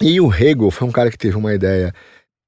[0.00, 1.92] E o Hegel foi um cara que teve uma ideia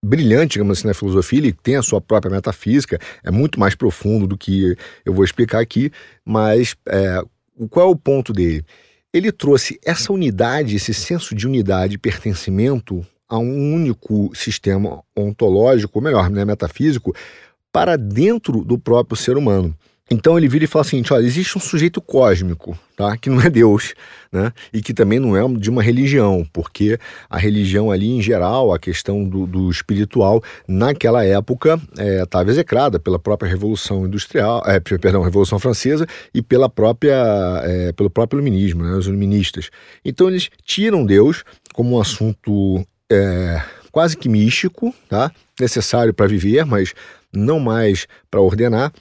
[0.04, 4.26] brilhante, digamos assim, na filosofia, ele tem a sua própria metafísica, é muito mais profundo
[4.26, 5.90] do que eu vou explicar aqui,
[6.24, 7.22] mas é,
[7.70, 8.64] qual é o ponto dele?
[9.12, 15.98] Ele trouxe essa unidade, esse senso de unidade e pertencimento a um único sistema ontológico,
[15.98, 17.14] ou melhor, né, metafísico,
[17.72, 19.74] para dentro do próprio ser humano.
[20.10, 23.16] Então ele vira e fala seguinte: olha, existe um sujeito cósmico, tá?
[23.16, 23.94] Que não é Deus,
[24.30, 24.52] né?
[24.72, 28.78] E que também não é de uma religião, porque a religião ali, em geral, a
[28.78, 31.80] questão do, do espiritual, naquela época,
[32.22, 37.92] estava é, execrada pela própria Revolução Industrial, é, perdão, Revolução Francesa e pela própria, é,
[37.92, 38.94] pelo próprio iluminismo, né?
[38.96, 39.70] Os iluministas.
[40.04, 45.30] Então eles tiram Deus como um assunto é, quase que místico, tá?
[45.60, 46.94] Necessário para viver, mas
[47.32, 48.92] não mais para ordenar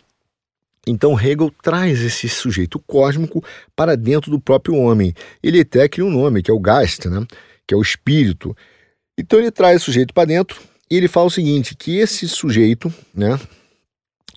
[0.86, 3.44] então Hegel traz esse sujeito cósmico
[3.76, 5.14] para dentro do próprio homem.
[5.42, 7.26] Ele até cria um nome, que é o Geist, né?
[7.66, 8.56] que é o espírito.
[9.18, 10.62] Então ele traz o sujeito para dentro
[10.92, 13.40] e ele fala o seguinte, que esse sujeito, né,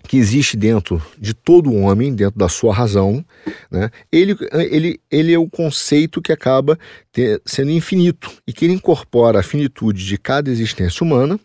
[0.07, 3.23] que existe dentro de todo homem, dentro da sua razão,
[3.69, 4.35] né, ele,
[4.71, 6.79] ele, ele é o conceito que acaba
[7.11, 11.39] ter, sendo infinito e que ele incorpora a finitude de cada existência humana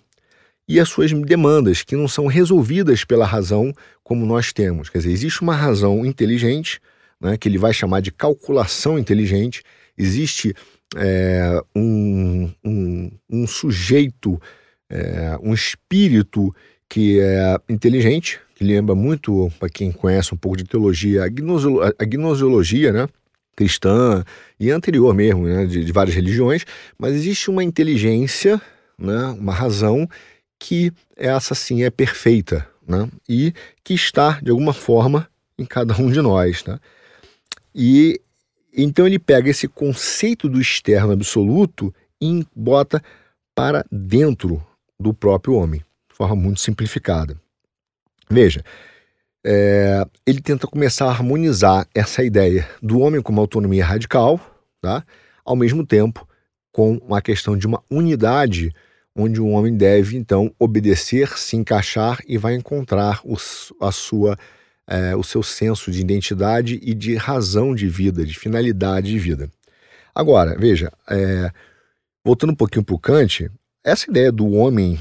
[0.68, 4.88] e as suas demandas, que não são resolvidas pela razão como nós temos.
[4.88, 6.80] Quer dizer, existe uma razão inteligente,
[7.20, 9.62] né, que ele vai chamar de calculação inteligente,
[9.98, 10.54] existe
[10.96, 14.40] é, um, um, um, sujeito,
[14.88, 16.54] é, um espírito
[16.88, 23.08] que é inteligente, lembra muito, para quem conhece um pouco de teologia, a gnosiologia, né?
[23.54, 24.24] cristã
[24.58, 26.64] e anterior mesmo, né, de, de várias religiões,
[26.98, 28.60] mas existe uma inteligência,
[28.98, 30.08] né, uma razão
[30.58, 33.08] que essa sim é perfeita né?
[33.28, 33.52] e
[33.84, 36.62] que está, de alguma forma, em cada um de nós.
[36.62, 36.80] Tá?
[37.74, 38.20] E
[38.74, 43.02] então ele pega esse conceito do externo absoluto e bota
[43.54, 44.64] para dentro
[44.98, 47.41] do próprio homem, de forma muito simplificada.
[48.32, 48.64] Veja,
[49.44, 54.40] é, ele tenta começar a harmonizar essa ideia do homem como autonomia radical,
[54.80, 55.04] tá?
[55.44, 56.26] ao mesmo tempo
[56.72, 58.74] com uma questão de uma unidade
[59.14, 64.38] onde o homem deve então obedecer, se encaixar e vai encontrar os, a sua,
[64.86, 69.50] é, o seu senso de identidade e de razão de vida, de finalidade de vida.
[70.14, 71.50] Agora, veja, é,
[72.24, 73.50] voltando um pouquinho para o Kant,
[73.84, 74.98] essa ideia do homem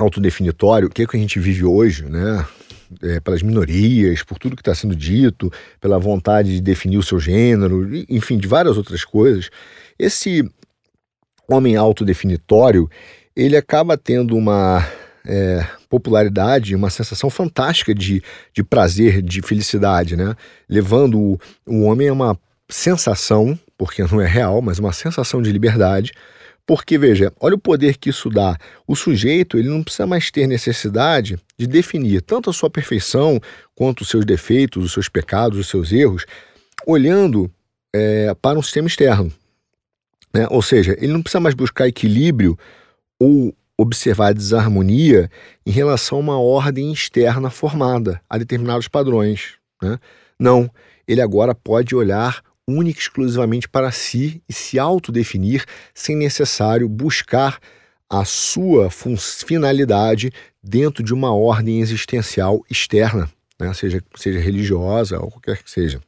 [0.00, 2.44] autodefinitório, o que, é que a gente vive hoje, né?
[3.02, 7.20] É, pelas minorias, por tudo que está sendo dito, pela vontade de definir o seu
[7.20, 9.48] gênero, enfim, de várias outras coisas.
[9.96, 10.44] Esse
[11.48, 12.90] homem autodefinitório,
[13.36, 14.84] ele acaba tendo uma
[15.24, 20.34] é, popularidade, uma sensação fantástica de, de prazer, de felicidade, né?
[20.68, 25.52] Levando o, o homem a uma sensação, porque não é real, mas uma sensação de
[25.52, 26.12] liberdade.
[26.66, 28.56] Porque, veja, olha o poder que isso dá.
[28.86, 33.40] O sujeito ele não precisa mais ter necessidade de definir tanto a sua perfeição
[33.74, 36.24] quanto os seus defeitos, os seus pecados, os seus erros,
[36.86, 37.50] olhando
[37.92, 39.32] é, para um sistema externo.
[40.32, 40.46] Né?
[40.50, 42.58] Ou seja, ele não precisa mais buscar equilíbrio
[43.18, 45.30] ou observar desarmonia
[45.64, 49.54] em relação a uma ordem externa formada a determinados padrões.
[49.82, 49.98] Né?
[50.38, 50.70] Não,
[51.08, 57.58] ele agora pode olhar única e exclusivamente para si e se autodefinir sem necessário buscar
[58.08, 63.72] a sua finalidade dentro de uma ordem existencial externa, né?
[63.72, 66.00] seja, seja religiosa ou qualquer que seja.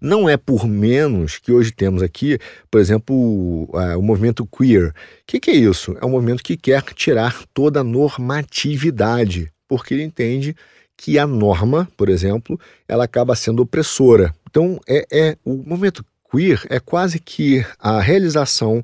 [0.00, 2.38] Não é por menos que hoje temos aqui,
[2.70, 4.88] por exemplo, o, o movimento queer.
[4.88, 4.94] O
[5.26, 5.96] que, que é isso?
[6.00, 10.56] É um movimento que quer tirar toda a normatividade, porque ele entende
[10.96, 14.34] que a norma, por exemplo, ela acaba sendo opressora.
[14.50, 18.82] Então, é, é o movimento queer é quase que a realização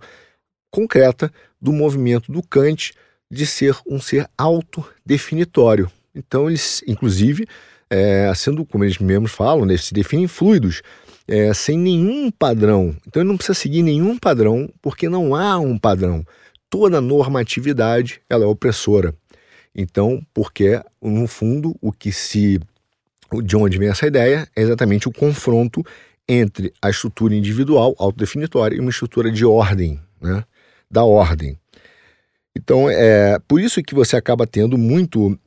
[0.70, 2.94] concreta do movimento do Kant
[3.28, 5.90] de ser um ser autodefinitório.
[6.14, 7.46] Então, eles, inclusive,
[7.90, 10.82] é, sendo, como eles mesmos falam, né, se definem fluidos,
[11.26, 12.96] é, sem nenhum padrão.
[13.06, 16.24] Então ele não precisa seguir nenhum padrão, porque não há um padrão.
[16.70, 19.14] Toda normatividade ela é opressora.
[19.74, 22.60] Então, porque no fundo o que se
[23.42, 25.84] de onde vem essa ideia é exatamente o confronto
[26.28, 30.44] entre a estrutura individual autodefinitória e uma estrutura de ordem, né?
[30.90, 31.58] da ordem.
[32.54, 35.38] Então, é por isso que você acaba tendo muito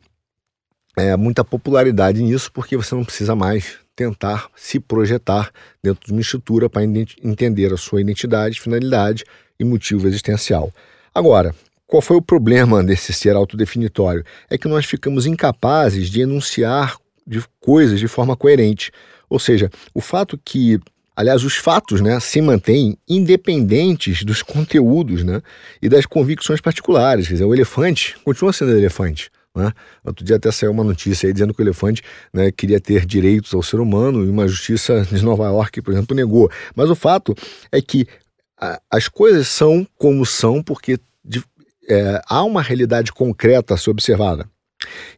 [0.95, 5.51] é, muita popularidade nisso, porque você não precisa mais tentar se projetar
[5.83, 9.23] dentro de uma estrutura para entender a sua identidade, finalidade
[9.59, 10.73] e motivo existencial.
[11.13, 11.53] Agora,
[11.87, 14.23] qual foi o problema desse ser autodefinitório?
[14.49, 16.97] É que nós ficamos incapazes de enunciar
[17.29, 18.91] de coisas de forma coerente.
[19.29, 20.79] Ou seja, o fato que,
[21.15, 25.41] aliás, os fatos né, se mantêm independentes dos conteúdos né,
[25.81, 27.27] e das convicções particulares.
[27.27, 29.29] Quer dizer, o elefante continua sendo elefante.
[29.55, 29.71] Né?
[30.03, 32.01] Outro dia até saiu uma notícia aí dizendo que o elefante
[32.33, 36.15] né, queria ter direitos ao ser humano e uma justiça de Nova York, por exemplo,
[36.15, 36.49] negou.
[36.75, 37.35] Mas o fato
[37.71, 38.07] é que
[38.59, 41.43] a, as coisas são como são porque de,
[41.87, 44.49] é, há uma realidade concreta a ser observada.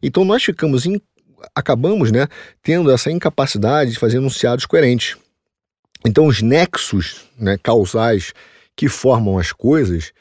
[0.02, 0.84] Então nós ficamos
[1.54, 2.26] acabamos né,
[2.62, 5.16] tendo essa incapacidade de fazer enunciados coerentes.
[6.04, 8.32] Então, os nexos né, causais
[8.76, 10.12] que formam as coisas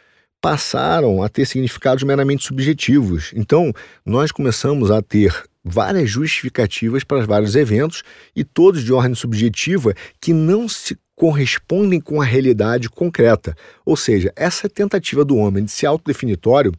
[0.41, 3.31] passaram a ter significados meramente subjetivos.
[3.35, 3.71] Então,
[4.05, 8.03] nós começamos a ter várias justificativas para vários eventos
[8.35, 13.55] e todos de ordem subjetiva que não se correspondem com a realidade concreta.
[13.85, 16.71] Ou seja, essa tentativa do homem de ser autodefinitório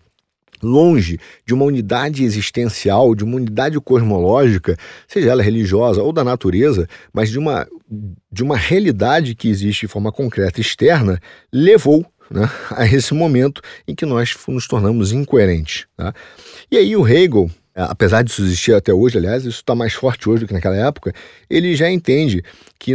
[0.63, 4.77] longe de uma unidade existencial, de uma unidade cosmológica,
[5.09, 7.67] seja ela religiosa ou da natureza, mas de uma,
[8.31, 11.21] de uma realidade que existe de forma concreta externa,
[11.53, 15.87] levou né, a esse momento em que nós nos tornamos incoerentes.
[15.97, 16.15] Tá?
[16.71, 20.45] E aí o Hegel, apesar disso existir até hoje, aliás, isso está mais forte hoje
[20.45, 21.13] do que naquela época,
[21.49, 22.43] ele já entende
[22.79, 22.95] que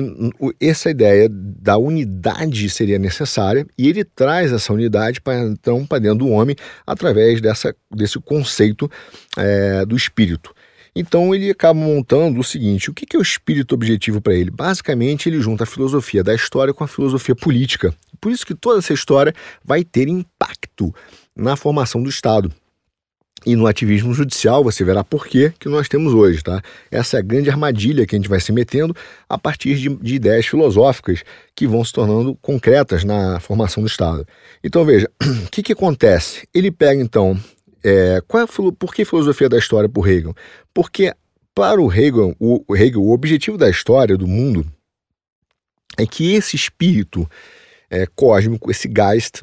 [0.59, 6.19] essa ideia da unidade seria necessária e ele traz essa unidade para então para dentro
[6.19, 8.89] do homem através dessa, desse conceito
[9.37, 10.53] é, do espírito.
[10.95, 14.49] Então ele acaba montando o seguinte: o que é o espírito objetivo para ele?
[14.49, 17.93] Basicamente, ele junta a filosofia da história com a filosofia política.
[18.19, 20.93] Por isso que toda essa história vai ter impacto
[21.35, 22.51] na formação do Estado.
[23.47, 26.61] E no ativismo judicial você verá por que nós temos hoje, tá?
[26.91, 28.93] Essa é a grande armadilha que a gente vai se metendo
[29.29, 31.23] a partir de, de ideias filosóficas
[31.55, 34.27] que vão se tornando concretas na formação do Estado.
[34.61, 35.09] Então veja,
[35.47, 36.45] o que, que acontece?
[36.53, 37.39] Ele pega então
[37.81, 40.35] é, qual é por que filosofia da história por Hegel?
[40.73, 41.13] Porque
[41.55, 44.65] para o Hegel, o, o Hegel, o objetivo da história do mundo
[45.97, 47.25] é que esse espírito
[47.89, 49.41] é, cósmico, esse Geist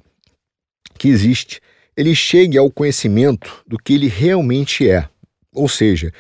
[0.98, 1.58] que existe,
[1.96, 5.08] ele chegue ao conhecimento do que ele realmente é.
[5.52, 6.12] Ou seja,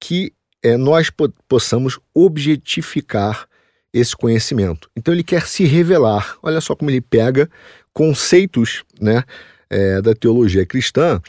[0.00, 3.46] que é, nós po possamos objetificar
[3.92, 4.90] esse conhecimento.
[4.96, 6.36] Então ele quer se revelar.
[6.42, 7.50] Olha só como ele pega
[7.92, 9.22] conceitos né,
[9.68, 11.20] é, da teologia cristã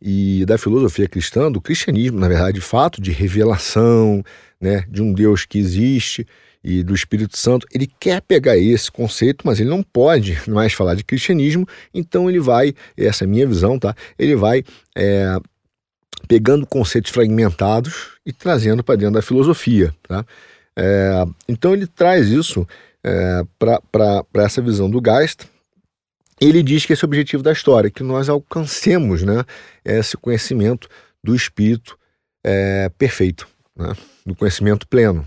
[0.00, 4.22] e da filosofia cristã, do cristianismo, na verdade, de fato, de revelação,
[4.60, 6.26] né, de um Deus que existe
[6.64, 7.66] e do Espírito Santo.
[7.72, 12.40] Ele quer pegar esse conceito, mas ele não pode mais falar de cristianismo, então ele
[12.40, 13.94] vai, essa é a minha visão, tá?
[14.18, 14.64] Ele vai
[14.96, 15.36] é,
[16.26, 20.24] pegando conceitos fragmentados e trazendo para dentro da filosofia, tá?
[20.76, 22.66] É, então ele traz isso
[23.04, 25.46] é, para essa visão do Geist,
[26.40, 29.44] ele diz que esse é o objetivo da história, que nós alcancemos né,
[29.84, 30.88] esse conhecimento
[31.22, 31.96] do espírito
[32.44, 33.46] é, perfeito,
[33.76, 33.92] né,
[34.26, 35.26] do conhecimento pleno.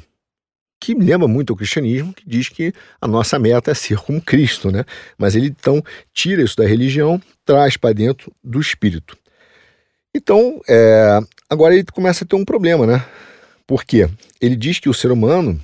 [0.80, 4.72] Que lembra muito o cristianismo, que diz que a nossa meta é ser como Cristo,
[4.72, 4.84] né?
[5.18, 9.18] Mas ele então tira isso da religião, traz para dentro do espírito.
[10.14, 13.06] Então, é, agora ele começa a ter um problema, né?
[13.66, 14.10] Por quê?
[14.40, 15.60] Ele diz que o ser humano,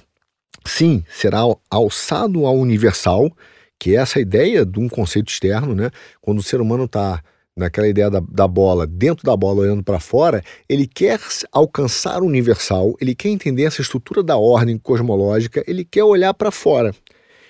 [0.65, 3.31] sim, será alçado ao universal,
[3.79, 5.89] que é essa ideia de um conceito externo, né?
[6.21, 7.23] Quando o ser humano está
[7.55, 11.19] naquela ideia da, da, bola, dentro da bola olhando para fora, ele quer
[11.51, 16.51] alcançar o universal, ele quer entender essa estrutura da ordem cosmológica, ele quer olhar para
[16.51, 16.93] fora.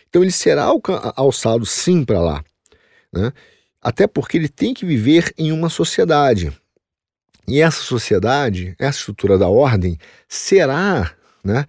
[0.10, 0.70] Então ele será
[1.16, 2.44] alçado sim para lá,
[3.12, 3.32] né?
[3.82, 6.54] Até porque ele tem que viver em uma sociedade.
[7.46, 9.98] E essa sociedade, essa estrutura da ordem,
[10.30, 11.12] será
[11.44, 11.66] né,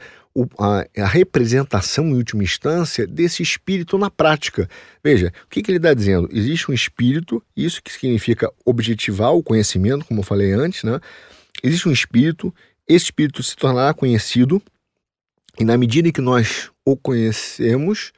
[0.59, 4.69] a, a, representação, em última instância, desse espírito na prática.
[5.03, 6.29] Veja, o que, que ele está dizendo?
[6.33, 11.01] Existe um espírito, isso que significa objetivar o conhecimento, como eu falei antes, né?
[11.63, 12.53] Existe um espírito,
[12.87, 14.61] esse espírito se tornará conhecido,
[15.59, 18.13] e na medida em que nós o conhecemos,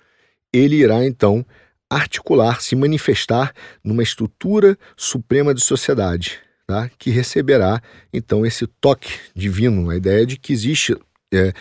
[0.52, 1.44] ele irá então
[1.88, 3.52] articular, se manifestar
[3.84, 6.90] numa estrutura suprema de sociedade, tá?
[6.98, 7.80] que receberá
[8.12, 10.96] então esse toque divino, a ideia de que existe
[11.32, 11.52] é,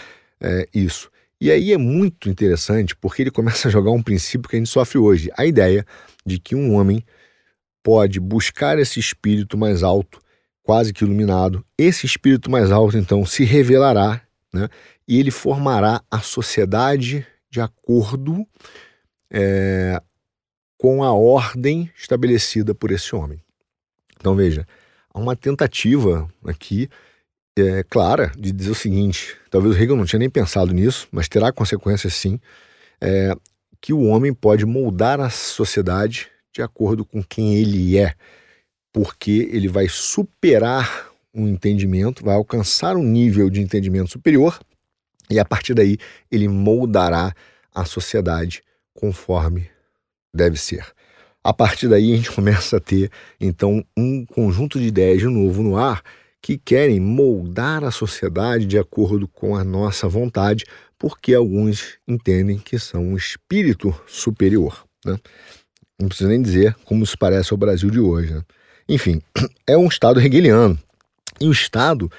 [0.42, 1.10] é, isso.
[1.40, 4.70] E aí é muito interessante porque ele começa a jogar um princípio que a gente
[4.70, 5.86] sofre hoje: a ideia
[6.26, 7.04] de que um homem
[7.84, 10.20] pode buscar esse espírito mais alto,
[10.64, 11.64] quase que iluminado.
[11.78, 14.22] Esse espírito mais alto, então, se revelará
[14.52, 14.68] né,
[15.08, 18.46] e ele formará a sociedade de acordo
[19.30, 20.02] é,
[20.78, 23.40] com a ordem estabelecida por esse homem.
[24.20, 24.66] Então, veja,
[25.14, 26.90] há uma tentativa aqui
[27.58, 31.28] é, clara de dizer o seguinte: talvez o Hegel não tinha nem pensado nisso, mas
[31.28, 32.40] terá consequências sim,
[33.00, 33.36] é,
[33.80, 38.14] que o homem pode moldar a sociedade de acordo com quem ele é,
[38.92, 44.58] porque ele vai superar um entendimento, vai alcançar um nível de entendimento superior
[45.30, 45.98] e a partir daí
[46.32, 47.34] ele moldará
[47.74, 48.64] a sociedade
[48.94, 49.70] conforme
[50.34, 50.86] deve ser.
[51.44, 55.62] A partir daí a gente começa a ter então um conjunto de ideias de novo
[55.62, 56.02] no ar
[56.46, 60.64] que querem moldar a sociedade de acordo com a nossa vontade,
[60.96, 64.86] porque alguns entendem que são um espírito superior.
[65.04, 65.18] Né?
[66.00, 68.32] Não precisa nem dizer como isso parece ao Brasil de hoje.
[68.32, 68.44] Né?
[68.88, 69.24] Enfim,
[69.66, 70.78] é um Estado hegeliano.
[71.42, 72.12] E o Estado,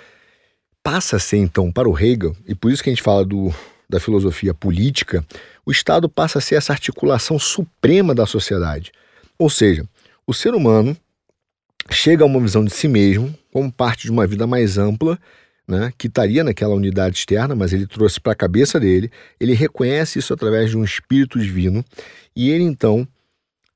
[0.83, 3.55] passa a ser, então, para o Hegel, e por isso que a gente fala do,
[3.89, 5.25] da filosofia política,
[5.65, 8.91] o Estado passa a ser essa articulação suprema da sociedade.
[9.39, 9.89] Ou seja,
[10.27, 10.97] o ser humano
[11.91, 15.19] chega a uma visão de si mesmo como parte de uma vida mais ampla,
[15.67, 19.11] né, que estaria naquela unidade externa, mas ele trouxe para a cabeça dele,
[19.41, 21.85] ele reconhece isso através de um espírito divino,
[22.35, 23.07] e ele então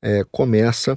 [0.00, 0.96] é, começa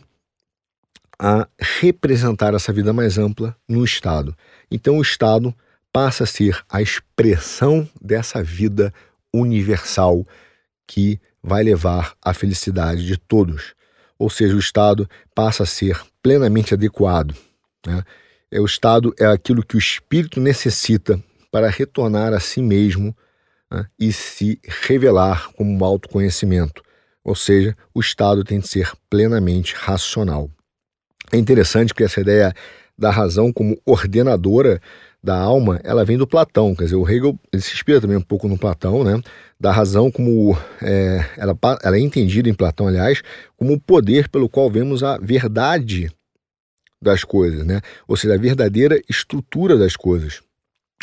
[1.18, 1.48] a
[1.80, 4.36] representar essa vida mais ampla no Estado.
[4.70, 5.56] Então o Estado
[5.92, 8.94] passa a ser a expressão dessa vida
[9.34, 10.28] universal
[10.88, 13.74] que vai levar à felicidade de todos.
[14.18, 17.36] Ou seja, o Estado passa a ser plenamente adequado.
[17.86, 18.04] Né?
[18.50, 21.22] É, o Estado é aquilo que o espírito necessita
[21.52, 23.16] para retornar a si mesmo
[23.70, 23.86] né?
[24.00, 26.82] e se revelar como um autoconhecimento.
[27.24, 30.50] Ou seja, o Estado tem de ser plenamente racional.
[31.32, 32.54] É interessante que essa ideia
[32.98, 34.82] da razão como ordenadora
[35.24, 38.48] da alma, ela vem do Platão, quer dizer, o Hegel se inspira também um pouco
[38.48, 39.22] no Platão, né?
[39.58, 43.22] Da razão como é, ela, ela é entendida em Platão, aliás,
[43.56, 46.12] como o poder pelo qual vemos a verdade
[47.02, 47.80] das coisas, né?
[48.06, 50.42] Ou seja, a verdadeira estrutura das coisas,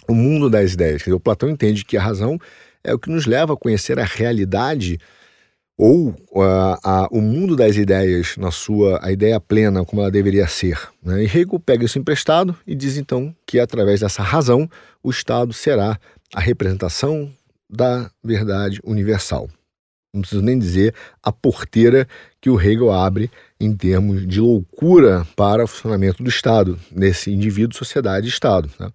[0.07, 1.03] o mundo das ideias.
[1.03, 2.39] Quer dizer, o Platão entende que a razão
[2.85, 4.99] é o que nos leva a conhecer a realidade
[5.83, 10.47] ou a, a, o mundo das ideias na sua a ideia plena como ela deveria
[10.47, 10.79] ser.
[11.03, 11.23] Né?
[11.23, 14.69] E Hegel pega isso emprestado e diz então que através dessa razão
[15.03, 15.99] o Estado será
[16.35, 17.33] a representação
[17.69, 19.49] da verdade universal.
[20.13, 22.07] Não preciso nem dizer a porteira
[22.43, 27.79] que o Hegel abre em termos de loucura para o funcionamento do Estado, nesse indivíduo,
[27.79, 28.69] sociedade e Estado.
[28.79, 28.91] Né?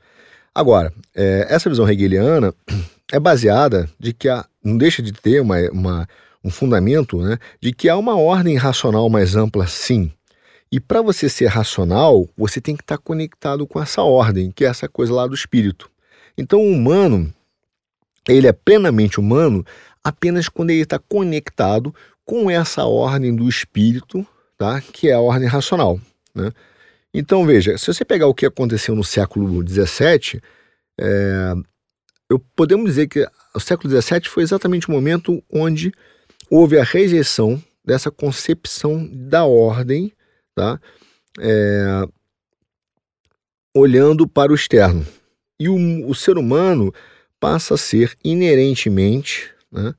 [0.53, 2.53] Agora, é, essa visão hegeliana
[3.11, 6.07] é baseada de que a, não deixa de ter uma, uma
[6.45, 10.11] um fundamento né, de que há uma ordem racional mais ampla, sim.
[10.71, 14.63] E para você ser racional, você tem que estar tá conectado com essa ordem, que
[14.63, 15.89] é essa coisa lá do espírito.
[16.37, 17.33] Então, o humano,
[18.29, 19.65] ele é plenamente humano
[20.03, 21.93] apenas quando ele está conectado
[22.23, 24.25] com essa ordem do espírito,
[24.55, 24.79] tá?
[24.81, 25.99] que é a ordem racional.
[26.33, 26.51] Né?
[27.11, 30.39] Então, veja, se você pegar o que aconteceu no século XVII,
[30.99, 31.53] é,
[32.29, 35.91] eu podemos dizer que o século XVII foi exatamente o momento onde
[36.49, 40.11] houve a rejeição dessa concepção da ordem,
[40.55, 40.79] tá?
[41.39, 42.07] É,
[43.75, 45.05] olhando para o externo.
[45.59, 46.93] E o, o, ser humano
[47.39, 49.93] passa a ser inerentemente né,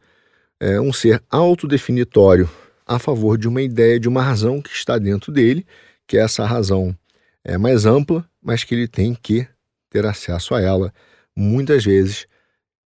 [0.58, 2.48] é, um ser autodefinitório
[2.86, 5.66] a favor de uma ideia, de uma razão que está dentro dele,
[6.06, 6.96] que essa razão
[7.44, 9.46] é mais ampla, mas que ele tem que
[9.90, 10.92] ter acesso a ela,
[11.34, 12.26] muitas vezes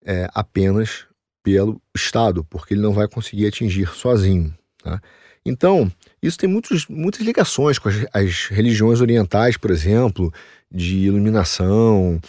[0.05, 1.05] é, apenas
[1.47, 4.53] pelo Estado, porque ele não vai conseguir atingir sozinho.
[4.83, 5.01] Tá?
[5.45, 5.89] Então,
[6.21, 10.29] isso tem muitos, muitas ligações com as, as, religiões orientais, por exemplo,
[10.69, 12.19] de iluminação,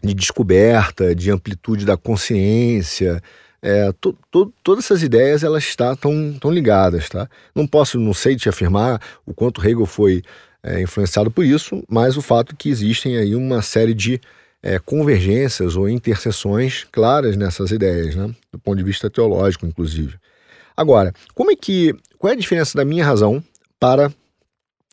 [0.00, 3.20] de descoberta, de amplitude da consciência.
[3.60, 7.08] É, to, to, todas essas ideias elas estão tão, tão ligadas.
[7.08, 7.28] Tá?
[7.52, 10.22] Não posso, não sei te afirmar o quanto Hegel foi
[10.62, 14.20] é, influenciado por isso, mas o fato é que existem aí uma série de
[14.62, 18.32] é, convergências ou interseções claras nessas ideias, né?
[18.52, 20.14] do ponto de vista teológico, inclusive.
[20.76, 23.42] Agora, como é que, qual é a diferença da minha razão
[23.78, 24.12] para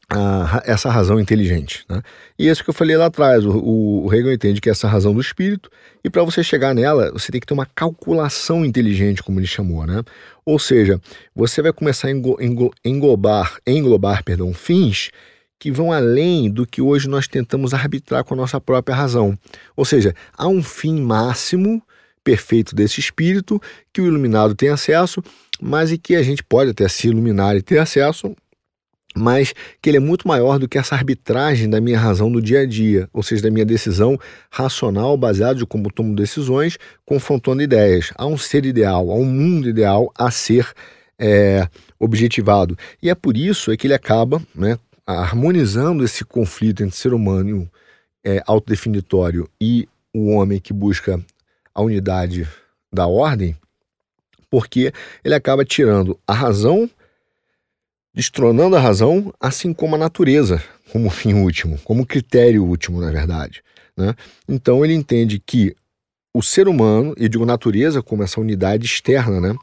[0.09, 1.85] a, essa razão inteligente?
[1.87, 2.01] Né?
[2.37, 5.13] E isso que eu falei lá atrás, o, o, Hegel entende que é essa razão
[5.13, 5.69] do espírito,
[6.03, 9.85] e para você chegar nela, você tem que ter uma calculação inteligente, como ele chamou,
[9.85, 10.03] né?
[10.43, 10.99] Ou seja,
[11.35, 12.11] você vai começar a
[12.83, 15.11] englobar, englobar perdão, fins
[15.59, 19.37] que vão além do que hoje nós tentamos arbitrar com a nossa própria razão.
[19.75, 21.83] Ou seja, há um fim máximo
[22.23, 25.21] perfeito desse espírito que o iluminado tem acesso,
[25.61, 28.33] mas e que a gente pode até se iluminar e ter acesso,
[29.15, 32.61] mas que ele é muito maior do que essa arbitragem da minha razão do dia
[32.61, 34.17] a dia, ou seja, da minha decisão
[34.49, 38.11] racional baseada em como tomo decisões, confrontando ideias.
[38.15, 40.71] Há um ser ideal, há um mundo ideal a ser
[41.17, 41.67] é,
[41.99, 42.77] objetivado.
[43.01, 44.77] E é por isso é que ele acaba né,
[45.13, 47.69] harmonizando esse conflito entre ser humano
[48.23, 51.19] é, autodefinitório e o homem que busca
[51.73, 52.47] a unidade
[52.91, 53.55] da ordem,
[54.49, 54.91] porque
[55.23, 56.89] ele acaba tirando a razão,
[58.13, 63.63] destronando a razão, assim como a natureza como fim último, como critério último, na verdade.
[63.95, 64.15] Né?
[64.47, 65.75] Então ele entende que
[66.33, 69.55] o ser humano, e digo natureza como essa unidade externa, né?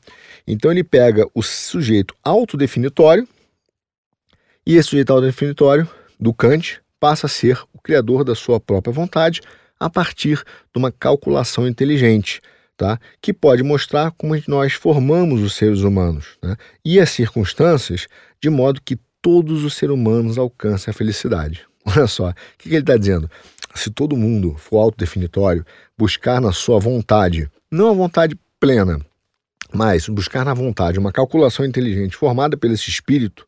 [0.47, 3.27] Então ele pega o sujeito autodefinitório,
[4.67, 5.89] e esse sujeito definitório
[6.19, 9.41] do Kant passa a ser o criador da sua própria vontade
[9.79, 10.43] a partir
[10.73, 12.41] de uma calculação inteligente,
[12.77, 12.99] tá?
[13.21, 16.57] que pode mostrar como nós formamos os seres humanos né?
[16.85, 18.09] e as circunstâncias
[18.41, 21.67] de modo que todos os seres humanos alcancem a felicidade.
[21.87, 23.31] Olha só, o que ele está dizendo?
[23.77, 25.65] se todo mundo for autodefinitório,
[25.97, 29.01] buscar na sua vontade, não a vontade plena,
[29.73, 33.47] mas buscar na vontade uma calculação inteligente formada pelo esse espírito,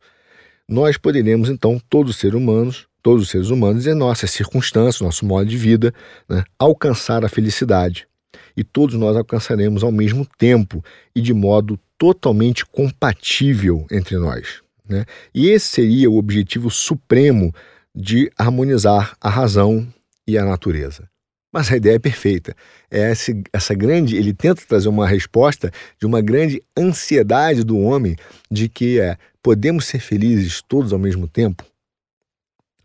[0.69, 5.25] nós poderemos então, todos os seres humanos, todos os seres humanos, em nossas circunstâncias, nosso
[5.25, 5.93] modo de vida,
[6.29, 8.07] né, alcançar a felicidade.
[8.55, 10.83] E todos nós alcançaremos ao mesmo tempo
[11.15, 14.61] e de modo totalmente compatível entre nós.
[14.87, 15.05] Né?
[15.33, 17.53] E esse seria o objetivo supremo
[17.95, 19.87] de harmonizar a razão
[20.27, 21.09] e a natureza.
[21.51, 22.55] Mas a ideia é perfeita.
[22.91, 28.15] É esse, essa grande, ele tenta trazer uma resposta de uma grande ansiedade do homem
[28.51, 31.65] de que é, podemos ser felizes todos ao mesmo tempo.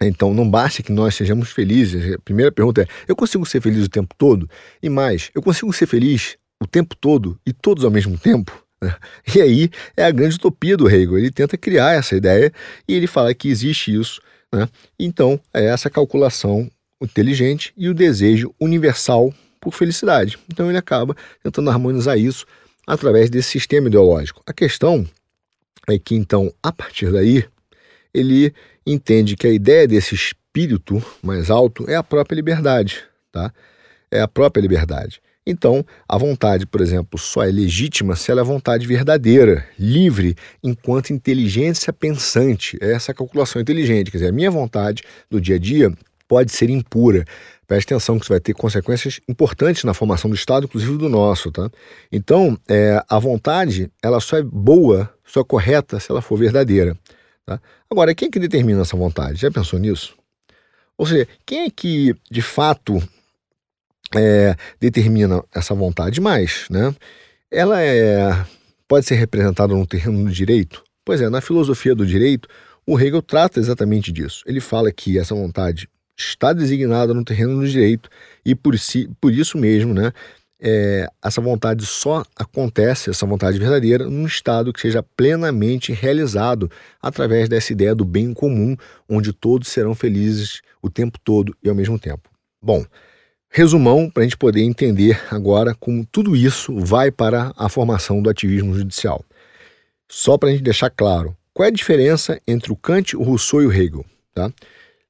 [0.00, 2.14] Então não basta que nós sejamos felizes.
[2.14, 4.48] A primeira pergunta é: eu consigo ser feliz o tempo todo?
[4.82, 8.64] E mais, eu consigo ser feliz o tempo todo e todos ao mesmo tempo?
[9.34, 11.16] E aí é a grande utopia do Hegel.
[11.16, 12.52] Ele tenta criar essa ideia
[12.86, 14.20] e ele fala que existe isso.
[14.52, 14.68] Né?
[14.98, 16.70] Então é essa calculação
[17.00, 20.38] inteligente e o desejo universal por felicidade.
[20.52, 22.46] Então ele acaba tentando harmonizar isso
[22.86, 24.42] através desse sistema ideológico.
[24.46, 25.06] A questão
[25.88, 27.44] é que então, a partir daí,
[28.12, 28.54] ele
[28.86, 33.52] entende que a ideia desse espírito mais alto é a própria liberdade, tá?
[34.10, 35.20] É a própria liberdade.
[35.46, 41.12] Então, a vontade, por exemplo, só é legítima se ela é vontade verdadeira, livre, enquanto
[41.12, 42.78] inteligência pensante.
[42.80, 44.10] É essa calculação inteligente.
[44.10, 45.92] Quer dizer, a minha vontade do dia a dia
[46.28, 47.24] pode ser impura.
[47.66, 51.50] Preste atenção que isso vai ter consequências importantes na formação do Estado, inclusive do nosso,
[51.50, 51.70] tá?
[52.12, 56.96] Então, é, a vontade, ela só é boa, só é correta se ela for verdadeira.
[57.46, 57.60] Tá?
[57.90, 59.40] Agora, quem é que determina essa vontade?
[59.40, 60.14] Já pensou nisso?
[60.96, 63.02] Ou seja, quem é que, de fato,
[64.14, 66.94] é, determina essa vontade mais, né?
[67.50, 68.44] Ela é,
[68.86, 70.84] pode ser representada no terreno do direito?
[71.04, 72.48] Pois é, na filosofia do direito,
[72.86, 74.42] o Hegel trata exatamente disso.
[74.46, 78.08] Ele fala que essa vontade está designada no terreno do direito
[78.44, 80.12] e por, si, por isso mesmo, né,
[80.60, 86.70] é, essa vontade só acontece, essa vontade verdadeira, num estado que seja plenamente realizado
[87.02, 88.76] através dessa ideia do bem comum,
[89.08, 92.30] onde todos serão felizes o tempo todo e ao mesmo tempo.
[92.62, 92.84] Bom,
[93.50, 98.30] resumão para a gente poder entender agora como tudo isso vai para a formação do
[98.30, 99.22] ativismo judicial.
[100.10, 103.62] Só para a gente deixar claro, qual é a diferença entre o Kant, o Rousseau
[103.62, 104.04] e o Hegel?
[104.32, 104.50] Tá?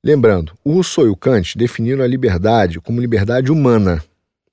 [0.04, 4.04] Lembrando, o Rousseau e o Kant definiram a liberdade como liberdade humana,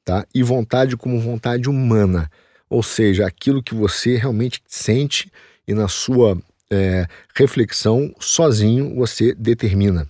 [0.02, 0.26] tá?
[0.34, 2.32] E vontade como vontade humana,
[2.70, 5.30] ou seja, aquilo que você realmente sente
[5.68, 6.42] e na sua
[6.72, 10.08] é, reflexão sozinho você determina.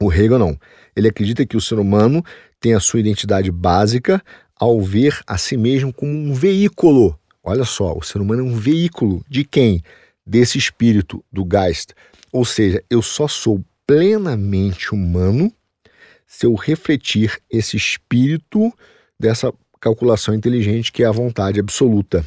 [0.00, 0.56] O Hegel não.
[0.94, 2.24] Ele acredita que o ser humano
[2.60, 4.22] tem a sua identidade básica
[4.54, 7.18] ao ver a si mesmo como um veículo.
[7.42, 9.82] Olha só, o ser humano é um veículo de quem?
[10.24, 11.94] Desse espírito, do Geist.
[12.32, 15.52] Ou seja, eu só sou plenamente humano
[16.26, 18.72] se eu refletir esse espírito
[19.18, 22.24] dessa calculação inteligente que é a vontade absoluta.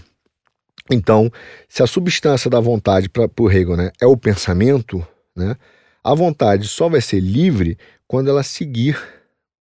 [0.91, 1.31] Então,
[1.67, 5.55] se a substância da vontade para o Hegel né, é o pensamento, né,
[6.03, 7.77] a vontade só vai ser livre
[8.07, 8.95] quando ela seguir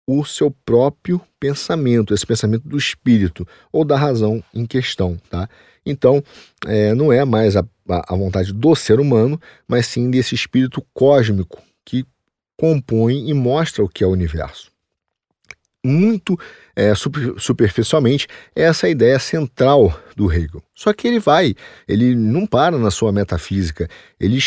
[0.07, 5.17] o seu próprio pensamento, esse pensamento do espírito ou da razão em questão.
[5.29, 5.49] Tá?
[5.85, 6.23] Então,
[6.65, 11.61] é, não é mais a, a vontade do ser humano, mas sim desse espírito cósmico
[11.89, 12.05] que
[12.55, 14.69] compõe e mostra o que é o universo.
[15.83, 16.37] Muito
[16.75, 20.61] é, super, superficialmente, essa é a ideia central do Hegel.
[20.75, 21.55] Só que ele vai,
[21.87, 24.37] ele não para na sua metafísica, ele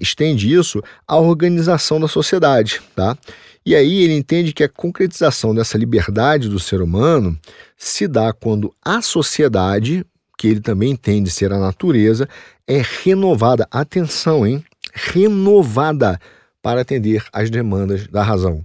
[0.00, 2.82] estende isso à organização da sociedade.
[2.94, 3.16] Tá?
[3.64, 7.38] E aí ele entende que a concretização dessa liberdade do ser humano
[7.76, 10.04] se dá quando a sociedade,
[10.36, 12.28] que ele também entende ser a natureza,
[12.66, 13.66] é renovada.
[13.70, 14.62] Atenção, hein?
[14.92, 16.20] Renovada
[16.62, 18.64] para atender às demandas da razão.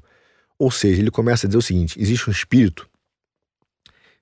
[0.57, 2.87] Ou seja, ele começa a dizer o seguinte: existe um espírito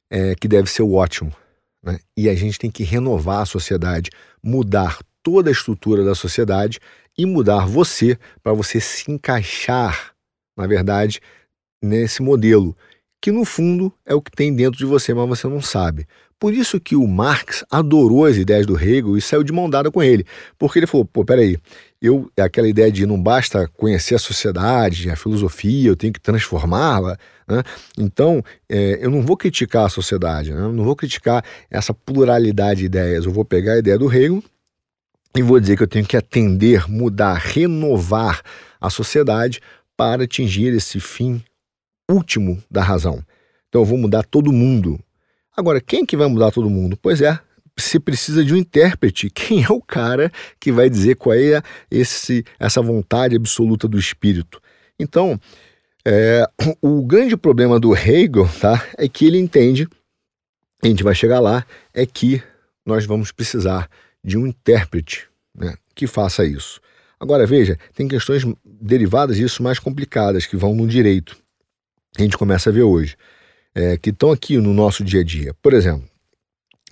[0.09, 1.32] é, que deve ser o ótimo,
[1.84, 1.99] né?
[2.15, 4.09] e a gente tem que renovar a sociedade,
[4.41, 6.80] mudar toda a estrutura da sociedade
[7.17, 10.13] e mudar você para você se encaixar,
[10.57, 11.19] na verdade,
[11.82, 12.76] nesse modelo,
[13.21, 16.07] que no fundo é o que tem dentro de você, mas você não sabe.
[16.39, 19.89] Por isso que o Marx adorou as ideias do Hegel e saiu de mão dada
[19.89, 20.25] com ele,
[20.57, 21.57] porque ele falou: pô, peraí,
[22.01, 27.17] eu aquela ideia de não basta conhecer a sociedade, a filosofia, eu tenho que transformá-la.
[27.47, 27.63] Né?
[27.97, 30.61] Então, é, eu não vou criticar a sociedade, né?
[30.61, 33.25] não vou criticar essa pluralidade de ideias.
[33.25, 34.43] Eu vou pegar a ideia do Hegel
[35.36, 38.41] e vou dizer que eu tenho que atender, mudar, renovar
[38.79, 39.61] a sociedade
[39.95, 41.41] para atingir esse fim
[42.09, 43.23] último da razão.
[43.69, 44.99] Então, eu vou mudar todo mundo.
[45.56, 46.97] Agora, quem que vai mudar todo mundo?
[47.01, 47.39] Pois é,
[47.78, 49.30] se precisa de um intérprete.
[49.34, 54.62] Quem é o cara que vai dizer qual é esse, essa vontade absoluta do espírito?
[54.99, 55.39] Então,
[56.08, 56.45] É,
[56.84, 59.88] o grande problema do Hegel tá, é que ele entende,
[60.84, 62.43] a gente vai chegar lá, é que
[62.86, 63.89] nós vamos precisar
[64.24, 66.80] de um intérprete né, que faça isso.
[67.20, 71.36] Agora, veja, tem questões derivadas disso mais complicadas que vão no direito.
[72.20, 73.18] A gente começa a ver hoje,
[73.76, 75.53] é, que estão aqui no nosso dia a dia.
[75.61, 76.07] Por exemplo,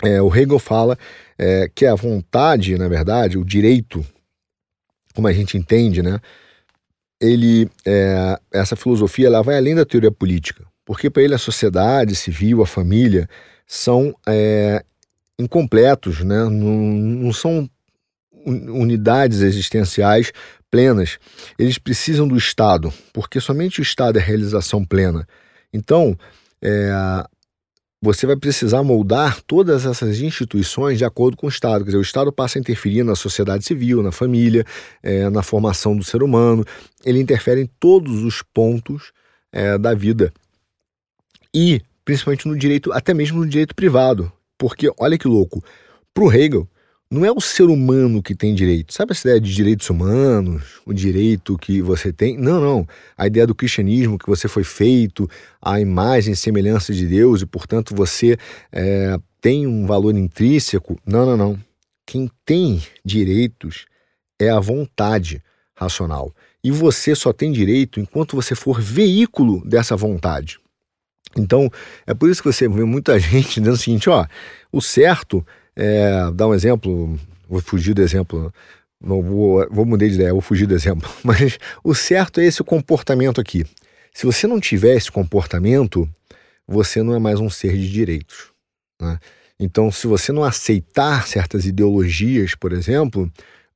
[0.03, 0.97] é, o Hegel fala
[1.37, 4.05] é, que a vontade, na verdade, o direito,
[5.15, 6.19] como a gente entende, né,
[7.21, 12.15] ele, é, essa filosofia ela vai além da teoria política, porque para ele a sociedade
[12.15, 13.29] civil, a família,
[13.65, 14.83] são é,
[15.39, 16.43] incompletos, né?
[16.43, 17.69] não, não são
[18.45, 20.33] unidades existenciais
[20.69, 21.17] plenas.
[21.57, 25.25] Eles precisam do Estado, porque somente o Estado é realização plena.
[25.71, 26.17] Então,
[26.63, 27.25] é,
[28.01, 31.83] você vai precisar moldar todas essas instituições de acordo com o Estado.
[31.83, 34.65] Quer dizer, o Estado passa a interferir na sociedade civil, na família,
[35.01, 36.65] é, na formação do ser humano.
[37.05, 39.11] Ele interfere em todos os pontos
[39.51, 40.33] é, da vida.
[41.53, 44.31] E, principalmente no direito, até mesmo no direito privado.
[44.57, 45.63] Porque, olha que louco,
[46.13, 46.67] para o Hegel,
[47.13, 48.91] não é o ser humano que tem direito.
[48.91, 52.35] Sabe essa ideia de direitos humanos, o direito que você tem?
[52.39, 52.87] Não, não.
[53.15, 55.29] A ideia do cristianismo, que você foi feito
[55.61, 58.35] à imagem e semelhança de Deus e, portanto, você
[58.71, 60.99] é, tem um valor intrínseco.
[61.05, 61.59] Não, não, não.
[62.03, 63.85] Quem tem direitos
[64.39, 65.39] é a vontade
[65.75, 66.33] racional.
[66.63, 70.57] E você só tem direito enquanto você for veículo dessa vontade.
[71.37, 71.69] Então,
[72.07, 74.25] é por isso que você vê muita gente dizendo o seguinte: ó,
[74.71, 75.45] o certo
[75.75, 78.53] é, dar um exemplo, vou fugir do exemplo,
[79.01, 82.63] não vou, vou mudar de ideia, vou fugir do exemplo, mas o certo é esse
[82.63, 83.65] comportamento aqui.
[84.13, 86.07] Se você não tiver esse comportamento,
[86.67, 88.51] você não é mais um ser de direitos.
[89.01, 89.19] Né?
[89.59, 93.31] Então, se você não aceitar certas ideologias, por exemplo,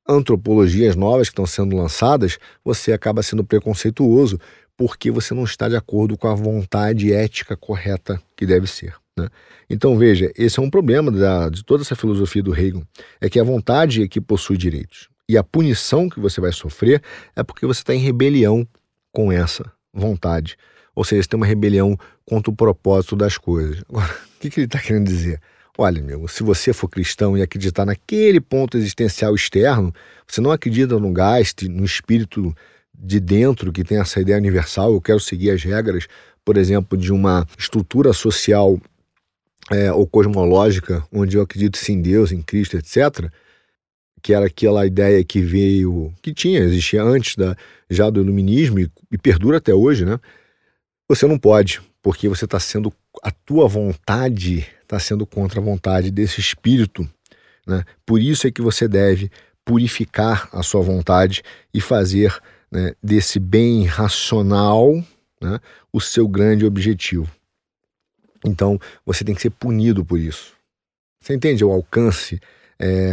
[0.08, 4.40] antropologias novas que estão sendo lançadas, você acaba sendo preconceituoso
[4.76, 8.94] porque você não está de acordo com a vontade ética correta que deve ser.
[9.18, 9.28] Né?
[9.68, 12.82] Então veja, esse é um problema da, de toda essa filosofia do Hegel,
[13.20, 15.08] é que a vontade é que possui direitos.
[15.28, 17.02] E a punição que você vai sofrer
[17.36, 18.66] é porque você está em rebelião
[19.12, 20.56] com essa vontade.
[20.94, 23.82] Ou seja, você tem uma rebelião contra o propósito das coisas.
[23.88, 25.40] Agora, o que, que ele está querendo dizer?
[25.76, 29.94] Olha, amigo, se você for cristão e acreditar naquele ponto existencial externo,
[30.26, 32.52] você não acredita no gaste, no espírito
[32.92, 36.08] de dentro que tem essa ideia universal, eu quero seguir as regras,
[36.44, 38.80] por exemplo, de uma estrutura social
[39.70, 43.30] é, ou cosmológica, onde eu acredito sim em Deus, em Cristo, etc.,
[44.20, 47.56] que era aquela ideia que veio, que tinha, existia antes da,
[47.88, 50.18] já do iluminismo e, e perdura até hoje, né?
[51.08, 52.92] Você não pode, porque você está sendo,
[53.22, 57.08] a tua vontade está sendo contra a vontade desse espírito,
[57.66, 57.84] né?
[58.04, 59.30] Por isso é que você deve
[59.64, 61.42] purificar a sua vontade
[61.72, 62.34] e fazer
[62.72, 64.94] né, desse bem racional
[65.40, 65.60] né,
[65.92, 67.30] o seu grande objetivo.
[68.44, 70.52] Então você tem que ser punido por isso.
[71.22, 72.40] Você entende o alcance
[72.78, 73.12] é,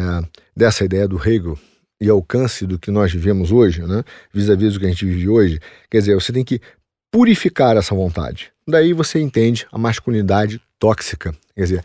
[0.55, 1.57] dessa ideia do Hegel
[1.99, 4.03] e alcance do que nós vivemos hoje, né?
[4.33, 5.59] vis-à-vis do que a gente vive hoje?
[5.89, 6.61] Quer dizer, você tem que
[7.11, 8.51] purificar essa vontade.
[8.67, 11.33] Daí você entende a masculinidade tóxica.
[11.55, 11.83] Quer dizer,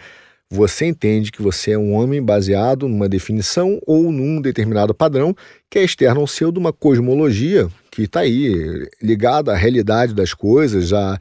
[0.50, 5.34] você entende que você é um homem baseado numa definição ou num determinado padrão
[5.70, 10.34] que é externo ao seu de uma cosmologia que está aí, ligada à realidade das
[10.34, 11.18] coisas, a,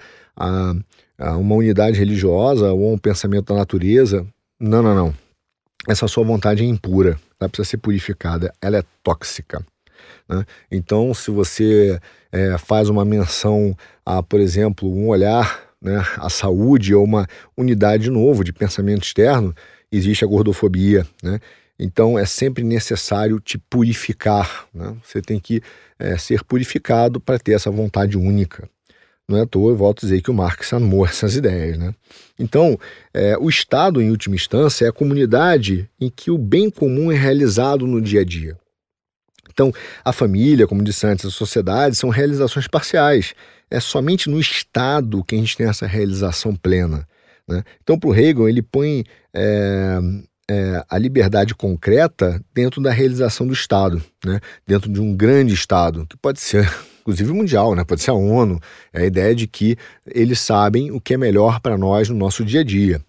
[1.19, 4.25] a uma unidade religiosa ou um pensamento da natureza.
[4.59, 5.13] Não, não, não.
[5.87, 9.63] Essa sua vontade é impura, ela precisa ser purificada, ela é tóxica.
[10.27, 10.45] Né?
[10.71, 11.99] Então, se você
[12.31, 18.09] é, faz uma menção a, por exemplo, um olhar né, à saúde ou uma unidade
[18.09, 19.55] novo de pensamento externo,
[19.91, 21.05] existe a gordofobia.
[21.23, 21.39] Né?
[21.77, 24.67] Então, é sempre necessário te purificar.
[24.73, 24.95] Né?
[25.03, 25.61] Você tem que
[25.97, 28.69] é, ser purificado para ter essa vontade única.
[29.29, 31.77] Não é à toa, eu volto a dizer que o Marx amou essas ideias.
[31.77, 31.93] Né?
[32.39, 32.79] Então,
[33.13, 37.15] é, o Estado, em última instância, é a comunidade em que o bem comum é
[37.15, 38.57] realizado no dia a dia.
[39.51, 39.71] Então,
[40.03, 43.35] a família, como disse antes, a sociedade são realizações parciais.
[43.69, 47.07] É somente no Estado que a gente tem essa realização plena.
[47.47, 47.63] Né?
[47.83, 49.99] Então, para o Hegel, ele põe é,
[50.49, 54.39] é, a liberdade concreta dentro da realização do Estado, né?
[54.65, 56.67] dentro de um grande Estado, que pode ser
[57.09, 57.83] inclusive mundial, né?
[57.83, 58.59] pode ser a ONU,
[58.93, 62.45] é a ideia de que eles sabem o que é melhor para nós no nosso
[62.45, 63.01] dia a dia.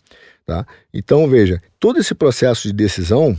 [0.47, 0.67] Tá?
[0.93, 3.39] Então, veja, todo esse processo de decisão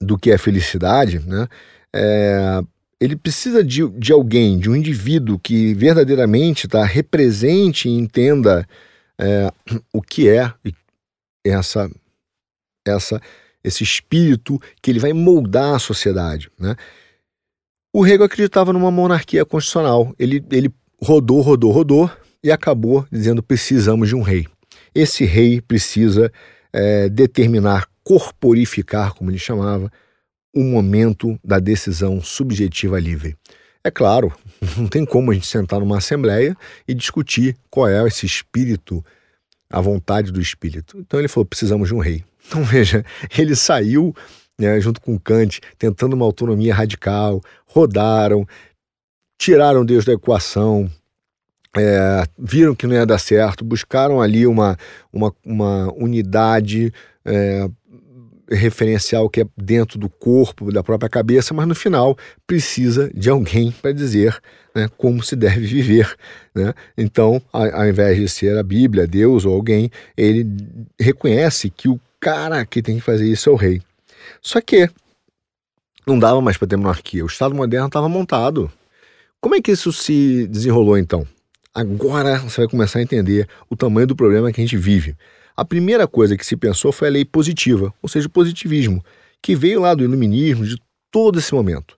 [0.00, 1.46] do que é felicidade, né?
[1.94, 2.60] É,
[3.00, 8.66] ele precisa de, de alguém, de um indivíduo que verdadeiramente tá, represente e entenda
[9.18, 9.52] é,
[9.92, 10.52] o que é
[11.44, 11.88] essa,
[12.84, 13.20] essa,
[13.62, 16.50] esse espírito que ele vai moldar a sociedade.
[16.58, 16.74] Né?
[17.96, 20.12] O Hegel acreditava numa monarquia constitucional.
[20.18, 20.68] Ele, ele
[21.00, 22.10] rodou, rodou, rodou
[22.42, 24.48] e acabou dizendo: precisamos de um rei.
[24.92, 26.32] Esse rei precisa
[26.72, 29.92] é, determinar, corporificar, como ele chamava,
[30.52, 33.36] o momento da decisão subjetiva livre.
[33.84, 34.32] É claro,
[34.76, 36.56] não tem como a gente sentar numa assembleia
[36.88, 39.04] e discutir qual é esse espírito,
[39.70, 40.98] a vontade do espírito.
[40.98, 42.24] Então ele falou: precisamos de um rei.
[42.46, 43.02] Então veja,
[43.38, 44.14] ele saiu
[44.58, 47.42] né, junto com Kant, tentando uma autonomia radical,
[47.74, 48.46] rodaram,
[49.36, 50.88] tiraram Deus da equação,
[51.76, 54.78] é, viram que não ia dar certo, buscaram ali uma,
[55.12, 56.92] uma, uma unidade
[57.24, 57.68] é,
[58.48, 62.16] referencial que é dentro do corpo, da própria cabeça, mas no final
[62.46, 64.40] precisa de alguém para dizer
[64.72, 66.14] né, como se deve viver.
[66.54, 66.72] Né?
[66.96, 70.46] Então, ao invés de ser a Bíblia, Deus ou alguém, ele
[71.00, 73.82] reconhece que o cara que tem que fazer isso é o rei.
[74.40, 74.88] Só que
[76.06, 78.70] não dava mais para ter monarquia, o Estado moderno estava montado.
[79.40, 81.26] Como é que isso se desenrolou então?
[81.74, 85.16] Agora você vai começar a entender o tamanho do problema que a gente vive.
[85.56, 89.04] A primeira coisa que se pensou foi a lei positiva, ou seja, o positivismo,
[89.42, 90.76] que veio lá do iluminismo de
[91.10, 91.96] todo esse momento.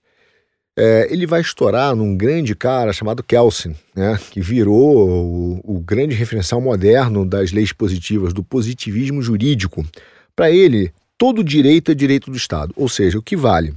[0.79, 6.15] É, ele vai estourar num grande cara chamado Kelsen, né, que virou o, o grande
[6.15, 9.87] referencial moderno das leis positivas, do positivismo jurídico.
[10.35, 13.75] Para ele, todo direito é direito do Estado, ou seja, o que vale?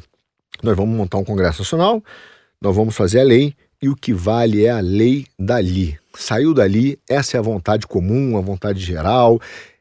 [0.61, 2.03] Nós vamos montar um Congresso Nacional,
[2.61, 5.97] nós vamos fazer a lei e o que vale é a lei dali.
[6.15, 9.39] Saiu dali, essa é a vontade comum, a vontade geral,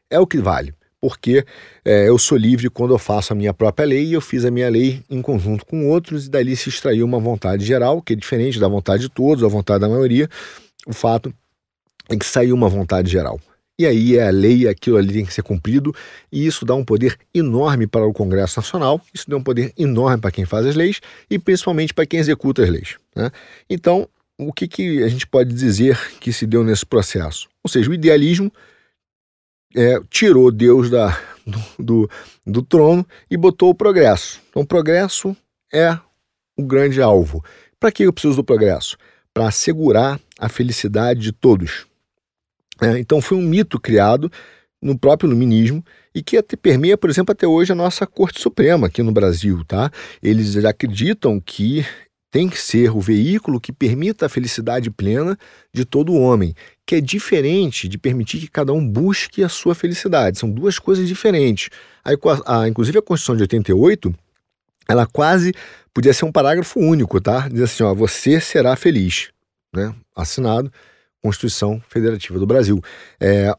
[0.09, 0.73] é o que vale.
[1.01, 1.45] Porque
[1.83, 4.51] é, eu sou livre quando eu faço a minha própria lei e eu fiz a
[4.51, 8.15] minha lei em conjunto com outros, e dali se extraiu uma vontade geral, que é
[8.15, 10.29] diferente da vontade de todos, da vontade da maioria.
[10.85, 11.33] O fato
[12.09, 13.39] é que saiu uma vontade geral.
[13.79, 15.95] E aí é a lei, aquilo ali tem que ser cumprido,
[16.29, 20.19] e isso dá um poder enorme para o Congresso Nacional, isso dá um poder enorme
[20.19, 20.99] para quem faz as leis
[21.29, 22.97] e principalmente para quem executa as leis.
[23.15, 23.31] Né?
[23.69, 27.47] Então, o que, que a gente pode dizer que se deu nesse processo?
[27.63, 28.51] Ou seja, o idealismo
[29.73, 31.17] é, tirou Deus da,
[31.47, 32.09] do, do,
[32.45, 34.41] do trono e botou o progresso.
[34.49, 35.33] Então, o progresso
[35.73, 35.97] é
[36.57, 37.41] o grande alvo.
[37.79, 38.97] Para que eu preciso do progresso?
[39.33, 41.88] Para assegurar a felicidade de todos.
[42.81, 44.31] É, então foi um mito criado
[44.81, 45.83] no próprio iluminismo
[46.15, 49.63] e que até permeia, por exemplo, até hoje a nossa Corte Suprema aqui no Brasil,
[49.65, 49.91] tá?
[50.23, 51.85] Eles acreditam que
[52.31, 55.37] tem que ser o veículo que permita a felicidade plena
[55.73, 56.53] de todo homem,
[56.85, 60.37] que é diferente de permitir que cada um busque a sua felicidade.
[60.37, 61.69] São duas coisas diferentes.
[62.03, 64.13] A, a, inclusive a Constituição de 88,
[64.87, 65.53] ela quase
[65.93, 67.47] podia ser um parágrafo único, tá?
[67.49, 69.29] Diz assim, ó, você será feliz,
[69.73, 69.93] né?
[70.15, 70.71] Assinado
[71.21, 72.81] Constituição Federativa do Brasil.
[73.19, 73.53] É,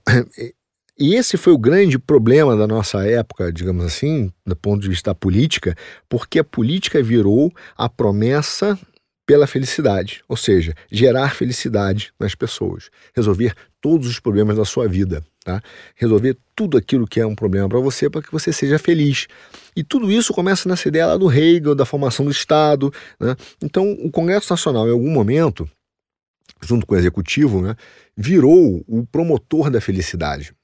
[0.99, 5.11] e esse foi o grande problema da nossa época, digamos assim, do ponto de vista
[5.11, 5.75] da política,
[6.09, 8.79] porque a política virou a promessa
[9.27, 15.25] pela felicidade, ou seja, gerar felicidade nas pessoas, resolver todos os problemas da sua vida,
[15.45, 15.63] tá?
[15.95, 19.27] resolver tudo aquilo que é um problema para você para que você seja feliz.
[19.75, 22.93] E tudo isso começa nessa ideia lá do Hegel, da formação do Estado.
[23.19, 23.37] Né?
[23.63, 25.71] Então, o Congresso Nacional, em algum momento,
[26.63, 27.75] junto com o executivo, né,
[28.17, 30.55] virou o promotor da felicidade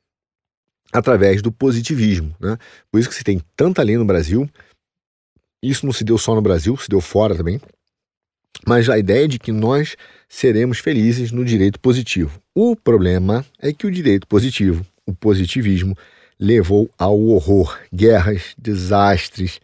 [0.92, 2.34] através do positivismo.
[2.40, 2.56] Né?
[2.90, 4.48] Por isso que se tem tanta lei no Brasil.
[5.62, 7.60] Isso não se deu só no Brasil, se deu fora também.
[8.66, 9.96] Mas a ideia de que nós
[10.28, 12.40] seremos felizes no direito positivo.
[12.54, 15.96] O problema é que o direito positivo, o positivismo,
[16.38, 19.60] levou ao horror, guerras, desastres,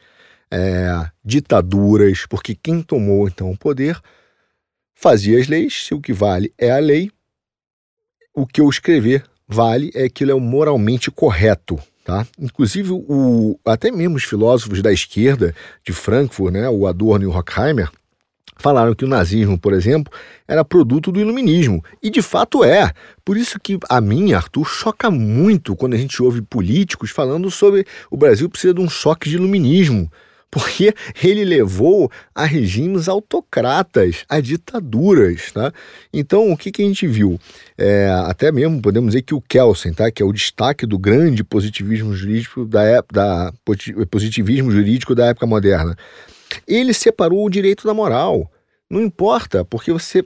[0.50, 3.98] é, ditaduras, porque quem tomou então o poder
[5.02, 7.10] fazia as leis, se o que vale é a lei,
[8.32, 11.76] o que eu escrever vale é aquilo é o moralmente correto.
[12.04, 12.24] Tá?
[12.38, 17.32] Inclusive, o, até mesmo os filósofos da esquerda de Frankfurt, né, o Adorno e o
[17.32, 17.90] Horkheimer,
[18.56, 20.12] falaram que o nazismo, por exemplo,
[20.46, 21.84] era produto do iluminismo.
[22.00, 22.92] E de fato é.
[23.24, 27.84] Por isso que a mim, Arthur, choca muito quando a gente ouve políticos falando sobre
[28.08, 30.10] o Brasil precisa de um choque de iluminismo
[30.52, 30.92] porque
[31.24, 35.50] ele levou a regimes autocratas, a ditaduras.
[35.50, 35.72] Tá?
[36.12, 37.40] Então, o que, que a gente viu?
[37.76, 40.10] É, até mesmo podemos dizer que o Kelsen, tá?
[40.10, 43.52] que é o destaque do grande positivismo jurídico da, época, da
[44.10, 45.96] positivismo jurídico da época moderna,
[46.68, 48.50] ele separou o direito da moral.
[48.90, 50.22] Não importa, porque você.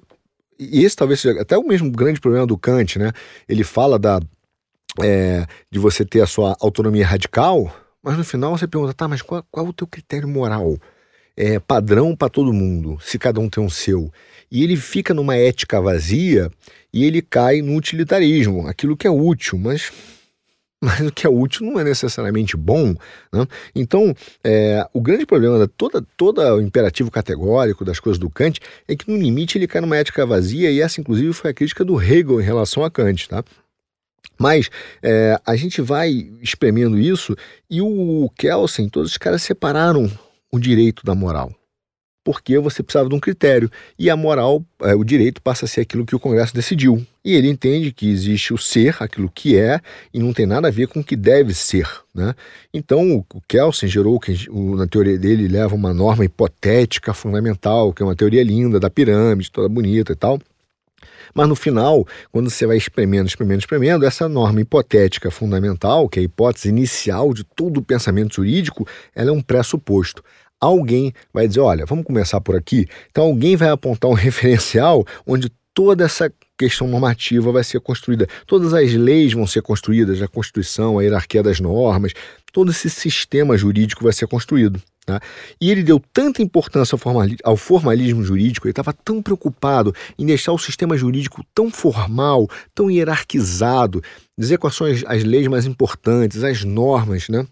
[0.59, 3.13] E esse talvez seja até o mesmo grande problema do Kant, né?
[3.49, 4.19] Ele fala da,
[5.05, 7.73] é, de você ter a sua autonomia radical
[8.07, 10.79] mas no final você pergunta, tá, mas qual, qual é o teu critério moral?
[11.37, 14.13] É padrão para todo mundo, se cada um tem um seu.
[14.49, 16.49] E ele fica numa ética vazia
[16.93, 19.93] e ele cai no utilitarismo, aquilo que é útil, mas
[20.81, 22.95] mas o que é útil não é necessariamente bom.
[23.33, 23.47] Né?
[23.75, 28.61] Então, é, o grande problema de toda, todo o imperativo categórico das coisas do Kant
[28.87, 31.85] é que, no limite, ele cai numa ética vazia, e essa, inclusive, foi a crítica
[31.85, 33.29] do Hegel em relação a Kant.
[33.29, 33.43] Tá?
[34.39, 34.71] Mas
[35.03, 36.11] é, a gente vai
[36.43, 37.37] espremendo isso
[37.71, 40.11] e o Kelsen, todos os caras separaram
[40.53, 41.53] o direito da moral
[42.27, 43.71] porque você precisava de um critério.
[43.97, 47.07] E a moral, é, o direito passa a ser aquilo que o Congresso decidiu.
[47.25, 49.81] E ele entende que existe o ser, aquilo que é,
[50.13, 51.89] e não tem nada a ver com o que deve ser.
[52.13, 52.35] Né?
[52.75, 58.05] Então, o Kelsen gerou, que na teoria dele leva uma norma hipotética fundamental, que é
[58.05, 60.41] uma teoria linda da pirâmide, toda bonita e tal.
[61.37, 66.23] Mas no final, quando você vai espremendo, espremendo, espremendo, essa norma hipotética fundamental, que é
[66.23, 70.23] a hipótese inicial de todo o pensamento jurídico, ela é um pressuposto
[70.59, 72.87] alguém vai dizer: olha, vamos começar por aqui.
[73.11, 78.73] Então, alguém vai apontar um referencial onde toda essa questão normativa vai ser construída, todas
[78.73, 82.13] as leis vão ser construídas, a Constituição, a hierarquia das normas,
[82.51, 84.81] todo esse sistema jurídico vai ser construído.
[85.07, 85.21] Tá?
[85.61, 86.99] E ele deu tanta importância
[87.45, 92.91] ao formalismo jurídico, ele estava tão preocupado em deixar o sistema jurídico tão formal, tão
[92.91, 94.03] hierarquizado,
[94.37, 97.47] dizer quais são as, as leis mais importantes, as normas, né?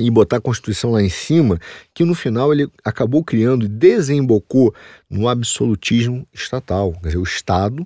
[0.00, 1.58] e botar a Constituição lá em cima,
[1.92, 4.72] que no final ele acabou criando e desembocou
[5.10, 6.92] no absolutismo estatal.
[7.02, 7.84] Quer dizer, o Estado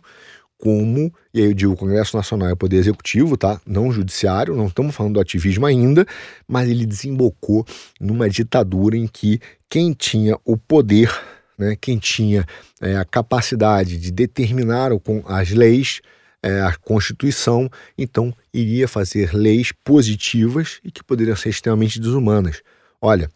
[0.63, 3.61] como, e aí eu digo o Congresso Nacional é o poder executivo, tá?
[3.67, 6.07] Não judiciário, não estamos falando do ativismo ainda,
[6.47, 7.67] mas ele desembocou
[8.01, 11.13] numa ditadura em que quem tinha o poder,
[11.59, 12.47] né, quem tinha
[12.81, 16.01] é, a capacidade de determinar o, as leis,
[16.41, 22.63] é, a Constituição, então iria fazer leis positivas e que poderiam ser extremamente desumanas.
[23.01, 23.29] Olha,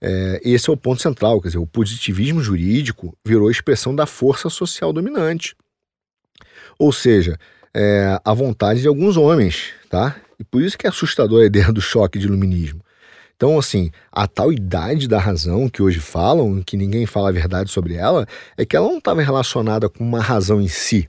[0.00, 4.48] é, esse é o ponto central, quer dizer, o positivismo jurídico virou expressão da força
[4.48, 5.56] social dominante.
[6.78, 7.38] Ou seja,
[7.74, 10.16] é, a vontade de alguns homens, tá?
[10.38, 12.80] E por isso que é assustadora a ideia do choque de iluminismo.
[13.36, 17.70] Então, assim, a tal idade da razão que hoje falam, que ninguém fala a verdade
[17.70, 18.26] sobre ela,
[18.56, 21.08] é que ela não estava relacionada com uma razão em si,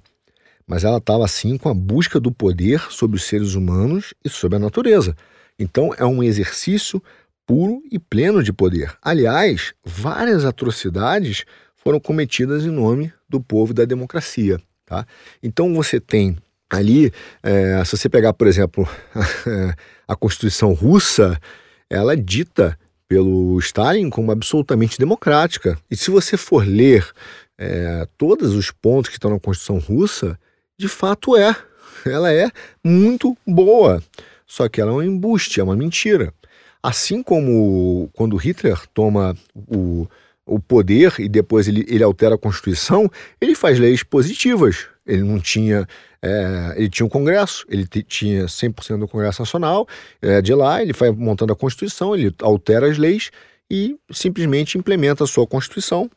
[0.67, 4.57] mas ela estava assim com a busca do poder sobre os seres humanos e sobre
[4.57, 5.15] a natureza.
[5.57, 7.01] Então é um exercício
[7.47, 8.95] puro e pleno de poder.
[9.01, 11.45] Aliás, várias atrocidades
[11.75, 14.61] foram cometidas em nome do povo e da democracia.
[14.89, 15.05] Tá?
[15.43, 16.35] Então você tem
[16.67, 17.13] ali,
[17.43, 18.89] é, se você pegar, por exemplo,
[20.07, 21.39] a Constituição russa,
[21.87, 22.75] ela é dita
[23.07, 25.77] pelo Stalin como absolutamente democrática.
[25.91, 27.07] E se você for ler
[27.55, 30.39] é, todos os pontos que estão na Constituição russa,
[30.75, 31.55] de fato é.
[32.03, 32.49] Ela é
[32.83, 34.01] muito boa.
[34.47, 36.33] Só que ela é um embuste, é uma mentira.
[36.81, 40.07] Assim como quando Hitler toma o,
[40.49, 44.87] o poder e depois ele, ele altera a Constituição, ele faz leis positivas.
[45.05, 45.87] Ele não tinha.
[46.21, 49.87] É, ele tinha um Congresso, ele tinha 100% do Congresso Nacional,
[50.21, 53.31] é, de lá ele vai montando a Constituição, ele altera as leis
[53.71, 56.11] e simplesmente implementa a sua Constituição,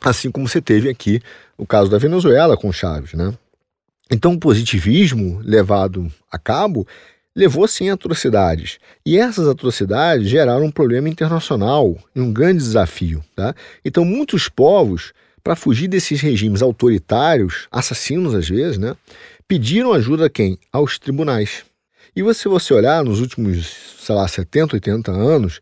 [0.00, 1.20] assim como você teve aqui
[1.58, 3.34] o caso da Venezuela com Chaves, né?
[4.10, 6.86] Então, o positivismo levado a cabo
[7.34, 8.78] levou sim atrocidades.
[9.04, 13.24] E essas atrocidades geraram um problema internacional e um grande desafio.
[13.34, 13.54] Tá?
[13.84, 15.12] Então, muitos povos,
[15.42, 18.96] para fugir desses regimes autoritários, assassinos às vezes, né,
[19.48, 20.58] pediram ajuda a quem?
[20.72, 21.64] Aos tribunais.
[22.14, 25.60] E se você olhar nos últimos, sei lá, 70, 80 anos,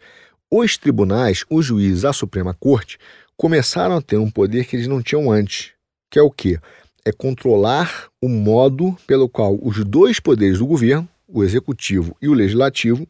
[0.51, 2.99] os tribunais, os juízes, a Suprema Corte,
[3.37, 5.71] começaram a ter um poder que eles não tinham antes,
[6.11, 6.59] que é o quê?
[7.05, 12.35] é controlar o modo pelo qual os dois poderes do governo, o executivo e o
[12.35, 13.07] legislativo,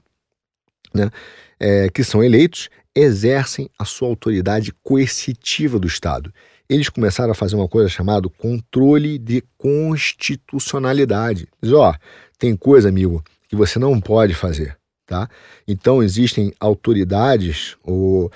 [0.93, 1.11] né,
[1.59, 6.33] é, que são eleitos, exercem a sua autoridade coercitiva do Estado.
[6.69, 11.49] Eles começaram a fazer uma coisa chamada controle de constitucionalidade.
[11.63, 11.95] Diz, ó,
[12.39, 15.29] tem coisa, amigo, que você não pode fazer, tá?
[15.67, 18.31] Então existem autoridades ou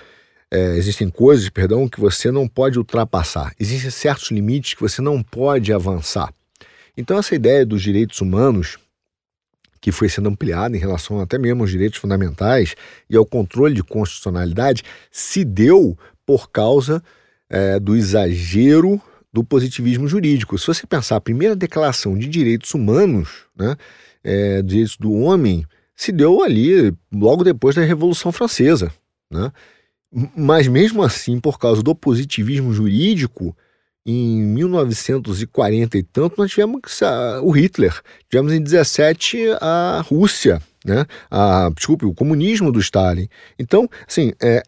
[0.50, 3.52] é, existem coisas, perdão, que você não pode ultrapassar.
[3.58, 6.32] Existem certos limites que você não pode avançar.
[6.96, 8.78] Então essa ideia dos direitos humanos,
[9.84, 12.74] que foi sendo ampliada em relação até mesmo aos direitos fundamentais
[13.10, 17.02] e ao controle de constitucionalidade, se deu por causa
[17.50, 18.98] é, do exagero
[19.30, 20.56] do positivismo jurídico.
[20.56, 23.76] Se você pensar a primeira declaração de direitos humanos, né,
[24.24, 28.90] é, direitos do homem, se deu ali logo depois da Revolução Francesa.
[29.30, 29.52] Né?
[30.34, 33.54] Mas mesmo assim, por causa do positivismo jurídico,
[34.06, 36.80] em 1940 e tanto, nós tivemos
[37.42, 37.98] o Hitler,
[38.28, 41.06] tivemos em 17 a Rússia, né?
[41.30, 43.28] A, desculpe, o comunismo do Stalin.
[43.58, 44.62] Então, assim, é,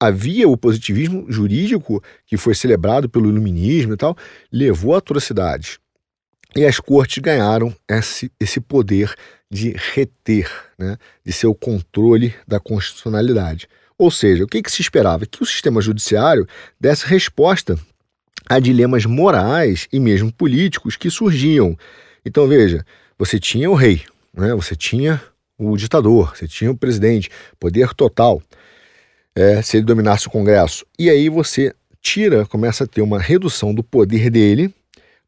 [0.00, 4.16] havia o positivismo jurídico que foi celebrado pelo iluminismo e tal,
[4.50, 5.78] levou a atrocidades.
[6.56, 9.14] E as cortes ganharam esse, esse poder
[9.50, 13.68] de reter, né, de ser o controle da constitucionalidade.
[13.98, 15.26] Ou seja, o que, que se esperava?
[15.26, 16.48] Que o sistema judiciário
[16.80, 17.78] desse resposta
[18.48, 21.76] a dilemas morais e mesmo políticos que surgiam.
[22.24, 22.84] Então, veja,
[23.18, 24.02] você tinha o rei,
[24.34, 24.54] né?
[24.54, 25.20] você tinha
[25.58, 28.42] o ditador, você tinha o presidente, poder total,
[29.34, 30.84] é, se ele dominasse o Congresso.
[30.98, 34.74] E aí você tira, começa a ter uma redução do poder dele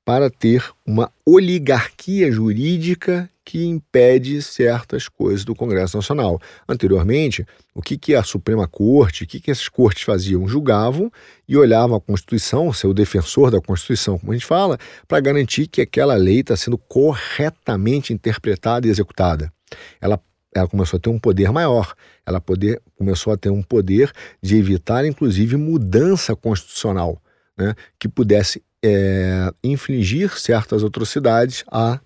[0.05, 6.40] para ter uma oligarquia jurídica que impede certas coisas do Congresso Nacional.
[6.68, 10.47] Anteriormente, o que, que a Suprema Corte, o que, que essas cortes faziam?
[10.47, 11.11] Julgavam
[11.49, 14.78] e olhavam a Constituição, ser o defensor da Constituição, como a gente fala,
[15.09, 19.53] para garantir que aquela lei está sendo corretamente interpretada e executada.
[20.01, 20.20] Ela,
[20.55, 24.57] ela começou a ter um poder maior, ela poder, começou a ter um poder de
[24.57, 27.20] evitar, inclusive, mudança constitucional,
[27.59, 32.01] né, que pudesse é, infligir certas atrocidades a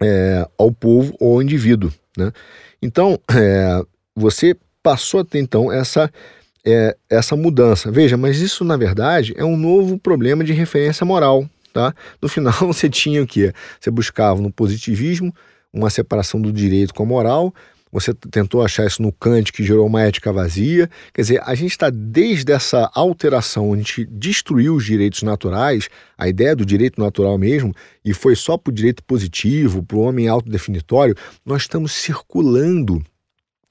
[0.00, 1.92] é, ao povo ou ao indivíduo.
[2.16, 2.32] Né?
[2.82, 3.82] Então, é,
[4.14, 6.10] você passou a ter então essa,
[6.64, 7.90] é, essa mudança.
[7.90, 11.48] Veja, mas isso na verdade é um novo problema de referência moral.
[11.72, 11.94] Tá?
[12.20, 13.52] No final, você tinha o quê?
[13.80, 15.34] Você buscava no positivismo
[15.72, 17.54] uma separação do direito com a moral,
[17.90, 20.88] você tentou achar isso no Kant, que gerou uma ética vazia.
[21.12, 26.54] Quer dizer, a gente está desde essa alteração, onde destruiu os direitos naturais, a ideia
[26.54, 27.74] do direito natural mesmo,
[28.04, 31.14] e foi só para o direito positivo, para o homem autodefinitório,
[31.44, 33.02] nós estamos circulando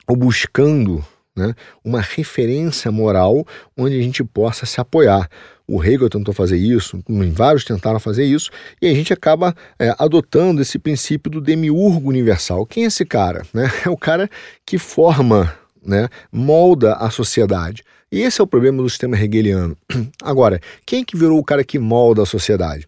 [0.08, 1.06] ou buscando
[1.38, 1.54] né,
[1.86, 3.46] uma referência moral
[3.78, 5.30] onde a gente possa se apoiar.
[5.68, 7.00] O Hegel tentou fazer isso,
[7.32, 8.50] vários tentaram fazer isso,
[8.82, 12.66] e a gente acaba é, adotando esse princípio do demiurgo universal.
[12.66, 13.46] Quem é esse cara?
[13.54, 13.70] Né?
[13.86, 14.30] É o cara
[14.66, 15.54] que forma,
[15.86, 17.84] né, molda a sociedade.
[18.12, 19.78] E esse é o problema do sistema hegeliano.
[20.24, 22.88] Agora, quem que virou o cara que molda a sociedade?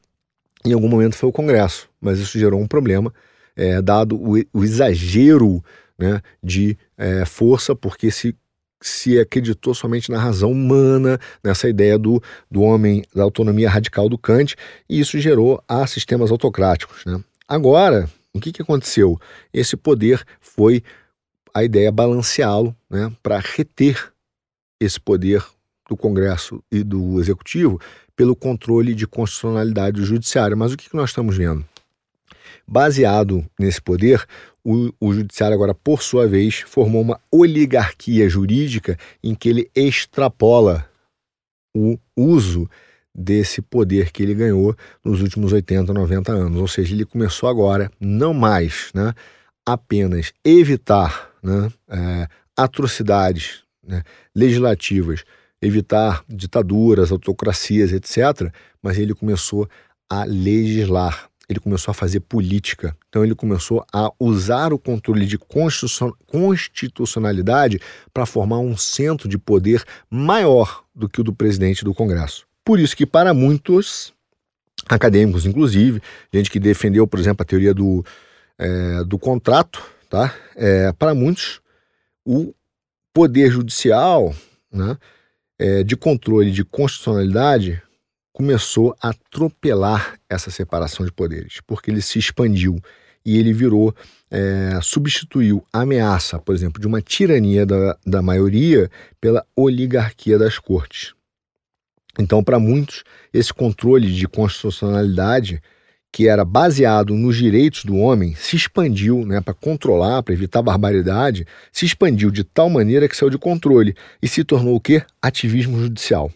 [0.66, 3.14] Em algum momento foi o Congresso, mas isso gerou um problema,
[3.56, 5.64] é, dado o, o exagero
[6.00, 8.36] né, de é, força, porque se
[8.82, 14.18] se acreditou somente na razão humana, nessa ideia do, do homem, da autonomia radical do
[14.18, 14.56] Kant,
[14.90, 17.04] e isso gerou a sistemas autocráticos.
[17.06, 17.22] Né?
[17.48, 19.20] Agora, o que, que aconteceu?
[19.54, 20.84] Esse poder foi
[21.54, 24.12] a ideia balanceá-lo né, para reter
[24.80, 25.44] esse poder
[25.90, 27.82] do Congresso e do Executivo
[28.16, 30.56] pelo controle de constitucionalidade do Judiciário.
[30.56, 31.66] Mas o que, que nós estamos vendo?
[32.68, 34.26] Baseado nesse poder,
[34.70, 40.88] o, o Judiciário, agora, por sua vez, formou uma oligarquia jurídica em que ele extrapola
[41.76, 42.70] o uso
[43.16, 46.62] desse poder que ele ganhou nos últimos 80, 90 anos.
[46.62, 49.12] Ou seja, ele começou agora não mais né,
[49.68, 54.04] apenas evitar né, é, atrocidades né,
[54.36, 55.24] legislativas,
[55.60, 58.54] evitar ditaduras, autocracias, etc.,
[58.84, 59.68] mas ele começou
[60.08, 62.96] a legislar ele começou a fazer política.
[63.10, 65.40] Então ele começou a usar o controle de
[66.28, 67.82] constitucionalidade
[68.14, 72.46] para formar um centro de poder maior do que o do presidente do Congresso.
[72.64, 74.14] Por isso que para muitos
[74.88, 78.06] acadêmicos, inclusive, gente que defendeu, por exemplo, a teoria do,
[78.58, 80.34] é, do contrato, tá?
[80.56, 81.62] É, para muitos,
[82.24, 82.54] o
[83.12, 84.36] poder judicial
[84.72, 84.98] né,
[85.58, 87.82] é, de controle de constitucionalidade
[88.40, 92.82] começou a atropelar essa separação de poderes, porque ele se expandiu
[93.26, 93.94] e ele virou,
[94.32, 100.58] é, substituiu a ameaça, por exemplo, de uma tirania da, da maioria pela oligarquia das
[100.58, 101.14] cortes.
[102.18, 105.62] Então, para muitos, esse controle de constitucionalidade,
[106.10, 111.46] que era baseado nos direitos do homem, se expandiu né, para controlar, para evitar barbaridade,
[111.74, 115.04] se expandiu de tal maneira que saiu de controle e se tornou o quê?
[115.22, 116.32] Ativismo judicial.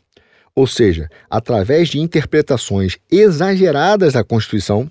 [0.56, 4.89] Ou seja, através de interpretações exageradas da Constituição,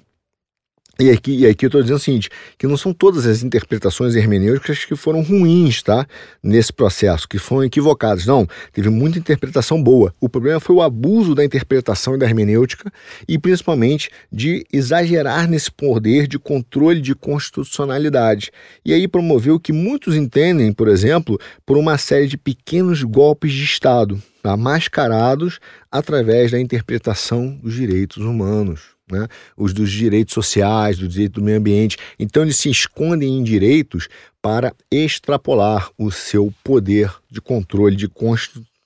[1.01, 2.29] e aqui, e aqui eu estou dizendo o seguinte,
[2.59, 6.07] que não são todas as interpretações hermenêuticas que foram ruins, tá?
[6.43, 8.27] Nesse processo, que foram equivocadas.
[8.27, 10.15] Não, teve muita interpretação boa.
[10.21, 12.93] O problema foi o abuso da interpretação e da hermenêutica
[13.27, 18.53] e principalmente de exagerar nesse poder de controle de constitucionalidade.
[18.85, 23.53] E aí promoveu o que muitos entendem, por exemplo, por uma série de pequenos golpes
[23.53, 24.59] de Estado, tá?
[24.59, 25.59] mascarados
[25.91, 29.29] através da interpretação dos direitos humanos né?
[29.57, 31.97] os dos direitos sociais, do direito do meio ambiente.
[32.19, 34.09] Então, eles se escondem em direitos
[34.41, 38.09] para extrapolar o seu poder de controle, de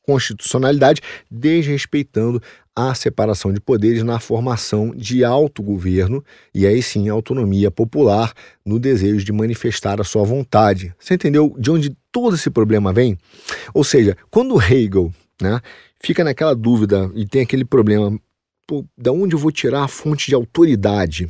[0.02, 1.00] constitucionalidade,
[1.30, 2.42] desrespeitando
[2.74, 6.22] a separação de poderes na formação de autogoverno
[6.54, 8.34] e aí sim autonomia popular
[8.66, 10.94] no desejo de manifestar a sua vontade.
[10.98, 13.16] Você entendeu de onde todo esse problema vem?
[13.72, 15.10] Ou seja, quando Hegel
[15.40, 15.58] né,
[16.02, 18.20] fica naquela dúvida e tem aquele problema
[18.66, 21.28] pô, da onde eu vou tirar a fonte de autoridade?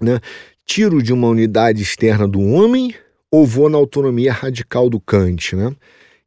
[0.00, 0.20] Né?
[0.64, 2.94] tiro de uma unidade externa do homem
[3.30, 5.74] ou vou na autonomia radical do Kant, né?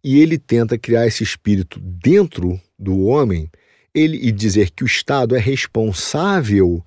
[0.03, 3.49] E ele tenta criar esse espírito dentro do homem,
[3.93, 6.83] ele e dizer que o Estado é responsável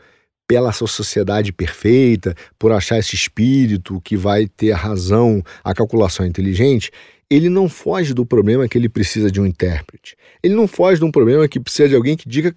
[0.47, 6.25] pela sua sociedade perfeita, por achar esse espírito que vai ter a razão, a calculação
[6.25, 6.91] inteligente,
[7.29, 10.17] ele não foge do problema que ele precisa de um intérprete.
[10.43, 12.55] Ele não foge de um problema que precisa de alguém que diga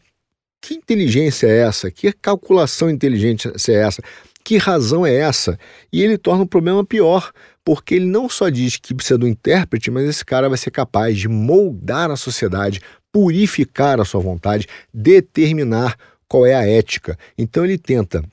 [0.61, 4.01] que inteligência é essa, que calculação inteligente é essa,
[4.43, 5.57] que razão é essa?
[5.91, 7.31] E ele torna o problema pior,
[7.63, 11.17] porque ele não só diz que precisa do intérprete, mas esse cara vai ser capaz
[11.17, 12.81] de moldar a sociedade,
[13.11, 15.95] purificar a sua vontade, determinar
[16.27, 17.17] qual é a ética.
[17.37, 18.23] Então ele tenta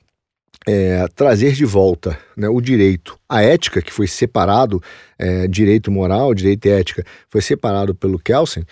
[0.66, 3.18] é, trazer de volta né, o direito.
[3.28, 4.82] A ética, que foi separado,
[5.18, 8.64] é, direito moral, direito e ética, foi separado pelo Kelsen,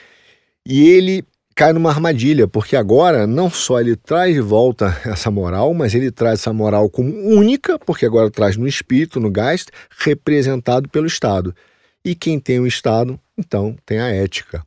[0.65, 1.25] e ele
[1.57, 6.11] cai numa armadilha, porque agora não só ele traz de volta essa moral, mas ele
[6.11, 11.57] traz essa moral como única, porque agora traz no espírito, no Geist, representado pelo Estado.
[12.05, 14.63] E quem tem o Estado, então tem a ética.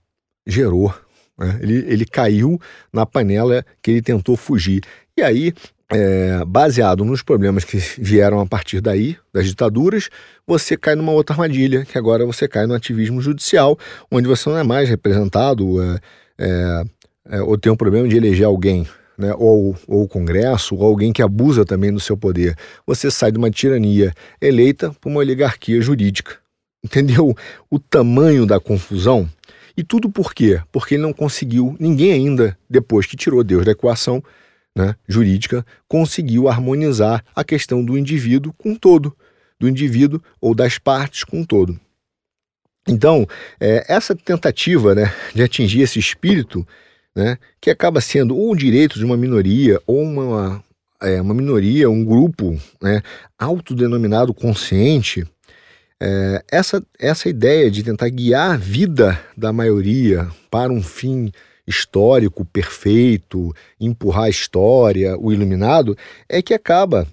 [0.48, 0.92] Gerou.
[1.38, 1.60] Né?
[1.62, 2.60] Ele, ele caiu
[2.92, 4.82] na panela que ele tentou fugir.
[5.16, 5.54] E aí,
[5.92, 10.10] é, baseado nos problemas que vieram a partir daí, das ditaduras,
[10.46, 13.78] você cai numa outra armadilha, que agora você cai no ativismo judicial,
[14.12, 15.82] onde você não é mais representado.
[15.84, 16.00] É,
[16.40, 16.84] é,
[17.30, 18.88] é, ou tem um problema de eleger alguém,
[19.18, 22.56] né, ou, ou o Congresso, ou alguém que abusa também do seu poder.
[22.88, 26.38] Você sai de uma tirania eleita para uma oligarquia jurídica.
[26.84, 27.36] Entendeu
[27.70, 29.30] o tamanho da confusão?
[29.76, 30.62] E tudo por quê?
[30.72, 34.24] Porque ele não conseguiu, ninguém ainda, depois que tirou Deus da equação
[34.76, 39.16] né, jurídica, conseguiu harmonizar a questão do indivíduo com todo,
[39.60, 41.80] do indivíduo ou das partes com todo.
[42.88, 43.28] Então,
[43.60, 46.68] é, essa tentativa né, de atingir esse espírito,
[47.16, 50.64] né, que acaba sendo ou um direito de uma minoria, ou uma,
[51.02, 53.02] é, uma minoria, um grupo né,
[53.38, 55.26] autodenominado consciente,
[56.02, 61.32] é, essa, essa ideia de tentar guiar a vida da maioria para um fim
[61.68, 65.96] histórico perfeito, empurrar a história, o iluminado,
[66.28, 67.08] é que acaba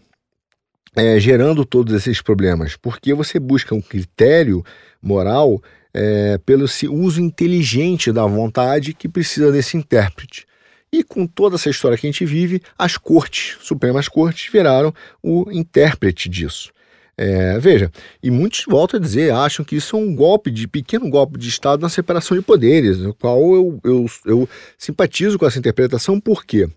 [0.95, 4.64] é, gerando todos esses problemas, porque você busca um critério
[5.07, 5.63] moral
[5.95, 10.47] é, pelo uso inteligente da vontade que precisa desse intérprete.
[10.93, 15.51] E com toda essa história que a gente vive, as cortes, Supremas Cortes, viraram o
[15.51, 16.71] intérprete disso.
[17.19, 17.91] É, veja,
[18.23, 21.49] e muitos voltam a dizer, acham que isso é um golpe de pequeno golpe de
[21.49, 26.45] Estado na separação de poderes, no qual eu, eu, eu simpatizo com essa interpretação, por
[26.45, 26.69] quê?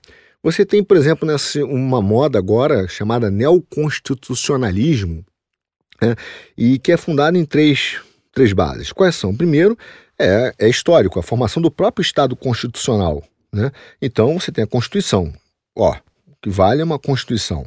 [0.41, 5.25] Você tem, por exemplo, nessa, uma moda agora chamada neoconstitucionalismo,
[6.01, 6.15] né,
[6.57, 7.99] e que é fundada em três
[8.31, 8.91] três bases.
[8.91, 9.35] Quais são?
[9.35, 9.77] Primeiro,
[10.17, 13.23] é, é histórico, a formação do próprio Estado constitucional.
[13.53, 13.71] Né?
[14.01, 15.33] Então, você tem a Constituição.
[15.75, 15.95] Ó,
[16.27, 17.65] o que vale é uma Constituição.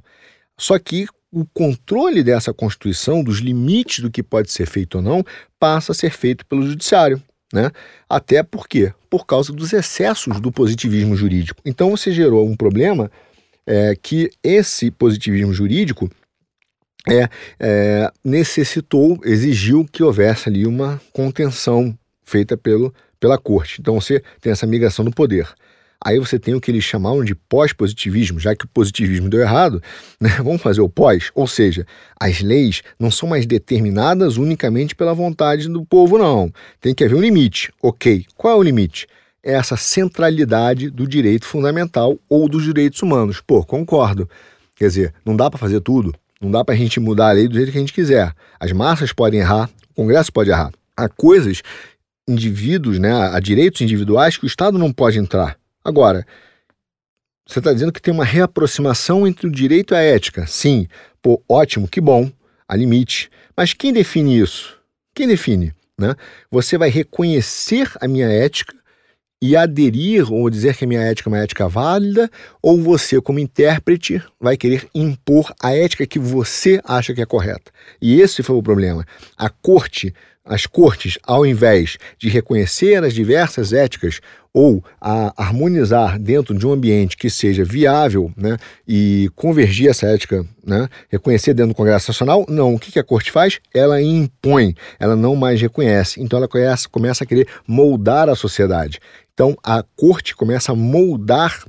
[0.58, 5.24] Só que o controle dessa Constituição, dos limites do que pode ser feito ou não,
[5.58, 7.22] passa a ser feito pelo Judiciário.
[7.52, 7.70] Né?
[8.08, 8.92] Até por quê?
[9.10, 11.60] Por causa dos excessos do positivismo jurídico.
[11.64, 13.10] Então você gerou um problema
[13.66, 16.10] é, que esse positivismo jurídico
[17.08, 17.28] é,
[17.58, 23.80] é, necessitou, exigiu que houvesse ali uma contenção feita pelo, pela corte.
[23.80, 25.48] Então você tem essa migração do poder.
[26.04, 29.80] Aí você tem o que eles chamavam de pós-positivismo, já que o positivismo deu errado,
[30.20, 30.30] né?
[30.42, 31.86] vamos fazer o pós, ou seja,
[32.18, 36.52] as leis não são mais determinadas unicamente pela vontade do povo, não.
[36.80, 37.72] Tem que haver um limite.
[37.80, 39.06] Ok, qual é o limite?
[39.44, 43.40] É essa centralidade do direito fundamental ou dos direitos humanos.
[43.40, 44.28] Pô, concordo.
[44.74, 47.46] Quer dizer, não dá para fazer tudo, não dá para a gente mudar a lei
[47.46, 48.34] do jeito que a gente quiser.
[48.58, 50.72] As massas podem errar, o Congresso pode errar.
[50.96, 51.62] Há coisas,
[52.28, 55.56] indivíduos, né, há direitos individuais que o Estado não pode entrar.
[55.84, 56.26] Agora,
[57.46, 60.46] você está dizendo que tem uma reaproximação entre o direito e a ética.
[60.46, 60.88] Sim,
[61.22, 62.30] pô, ótimo, que bom,
[62.66, 63.30] há limite.
[63.56, 64.76] Mas quem define isso?
[65.14, 65.72] Quem define?
[65.98, 66.14] Né?
[66.50, 68.74] Você vai reconhecer a minha ética
[69.42, 72.30] e aderir ou dizer que a minha ética é uma ética válida,
[72.62, 77.72] ou você, como intérprete, vai querer impor a ética que você acha que é correta.
[78.00, 79.04] E esse foi o problema.
[79.36, 80.14] A corte,
[80.44, 84.20] as cortes, ao invés de reconhecer as diversas éticas
[84.54, 90.44] ou a harmonizar dentro de um ambiente que seja viável né, e convergir essa ética,
[90.64, 92.74] né, reconhecer dentro do Congresso Nacional, não.
[92.74, 93.60] O que a corte faz?
[93.72, 96.20] Ela impõe, ela não mais reconhece.
[96.20, 99.00] Então ela começa, começa a querer moldar a sociedade.
[99.34, 101.64] Então a corte começa a moldar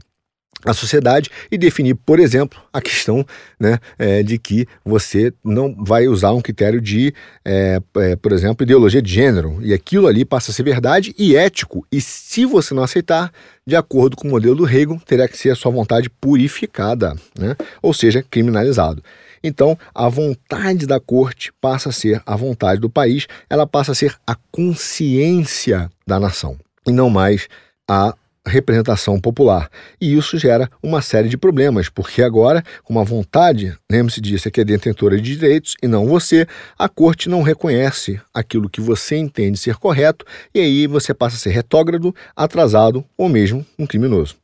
[0.65, 3.25] a sociedade e definir, por exemplo, a questão
[3.59, 7.13] né, é, de que você não vai usar um critério de,
[7.43, 9.59] é, é, por exemplo, ideologia de gênero.
[9.61, 11.85] E aquilo ali passa a ser verdade e ético.
[11.91, 13.31] E se você não aceitar,
[13.65, 17.55] de acordo com o modelo do Hegel, terá que ser a sua vontade purificada, né?
[17.81, 19.03] ou seja, criminalizado.
[19.43, 23.95] Então, a vontade da corte passa a ser a vontade do país, ela passa a
[23.95, 26.57] ser a consciência da nação,
[26.87, 27.47] e não mais
[27.87, 28.13] a
[28.45, 29.69] representação popular.
[29.99, 34.51] E isso gera uma série de problemas, porque agora, com uma vontade, lembre-se disso, é
[34.51, 36.45] que é detentora de direitos e não você,
[36.77, 41.39] a corte não reconhece aquilo que você entende ser correto e aí você passa a
[41.39, 44.35] ser retógrado, atrasado ou mesmo um criminoso.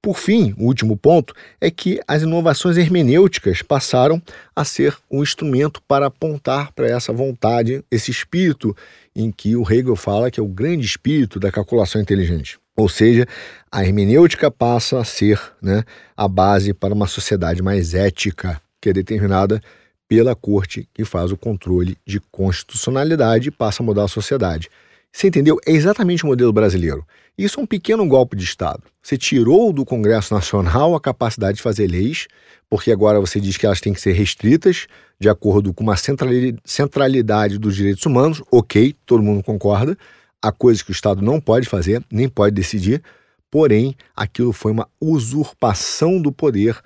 [0.00, 4.20] Por fim, o último ponto é que as inovações hermenêuticas passaram
[4.54, 8.76] a ser um instrumento para apontar para essa vontade, esse espírito
[9.14, 12.58] em que o Hegel fala que é o grande espírito da calculação inteligente.
[12.76, 13.26] Ou seja,
[13.70, 15.84] a hermenêutica passa a ser né,
[16.16, 19.60] a base para uma sociedade mais ética, que é determinada
[20.08, 24.68] pela corte que faz o controle de constitucionalidade e passa a mudar a sociedade.
[25.12, 25.58] Você entendeu?
[25.64, 27.06] É exatamente o modelo brasileiro.
[27.38, 28.82] Isso é um pequeno golpe de Estado.
[29.00, 32.26] Você tirou do Congresso Nacional a capacidade de fazer leis,
[32.68, 34.86] porque agora você diz que elas têm que ser restritas
[35.18, 38.42] de acordo com uma centralidade dos direitos humanos.
[38.50, 39.96] Ok, todo mundo concorda
[40.44, 43.02] há coisas que o Estado não pode fazer, nem pode decidir,
[43.50, 46.78] porém, aquilo foi uma usurpação do poder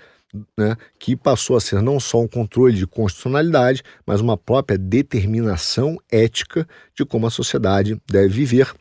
[0.57, 5.99] né, que passou a ser não só um controle de constitucionalidade, mas uma própria determinação
[6.11, 8.73] ética de como a sociedade deve viver.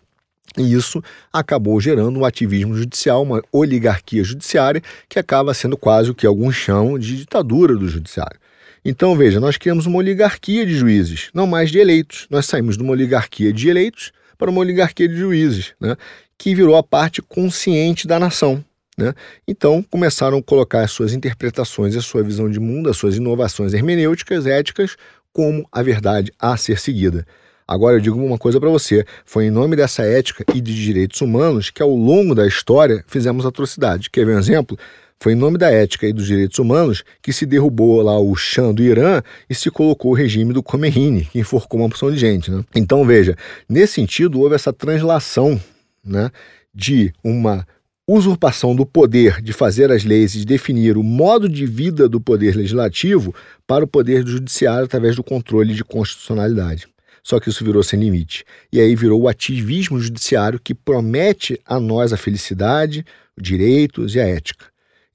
[0.58, 6.16] E isso acabou gerando um ativismo judicial, uma oligarquia judiciária, que acaba sendo quase o
[6.16, 8.40] que alguns chamam de ditadura do judiciário.
[8.84, 12.28] Então, veja, nós criamos uma oligarquia de juízes, não mais de eleitos.
[12.30, 15.96] Nós saímos de uma oligarquia de eleitos para uma oligarquia de juízes, né,
[16.38, 18.64] que virou a parte consciente da nação.
[18.98, 19.14] Né?
[19.48, 23.74] Então começaram a colocar as suas interpretações, a sua visão de mundo, as suas inovações
[23.74, 24.96] hermenêuticas, éticas,
[25.32, 27.26] como a verdade a ser seguida.
[27.68, 31.22] Agora eu digo uma coisa para você: foi em nome dessa ética e de direitos
[31.22, 34.08] humanos que ao longo da história fizemos atrocidades.
[34.08, 34.78] Quer ver um exemplo?
[35.20, 38.72] Foi em nome da ética e dos direitos humanos que se derrubou lá o Shah
[38.72, 42.52] do Irã e se colocou o regime do Khomeini, que enforcou uma porção de gente.
[42.52, 42.64] Né?
[42.76, 43.36] Então, veja,
[43.68, 45.60] nesse sentido, houve essa translação
[46.06, 46.30] né,
[46.74, 47.66] de uma
[48.08, 52.22] usurpação do poder de fazer as leis e de definir o modo de vida do
[52.22, 53.36] poder legislativo
[53.66, 56.88] para o poder do judiciário através do controle de constitucionalidade.
[57.22, 58.46] Só que isso virou sem limite.
[58.72, 63.06] E aí virou o ativismo judiciário que promete a nós a felicidade,
[63.38, 64.68] direitos e a ética.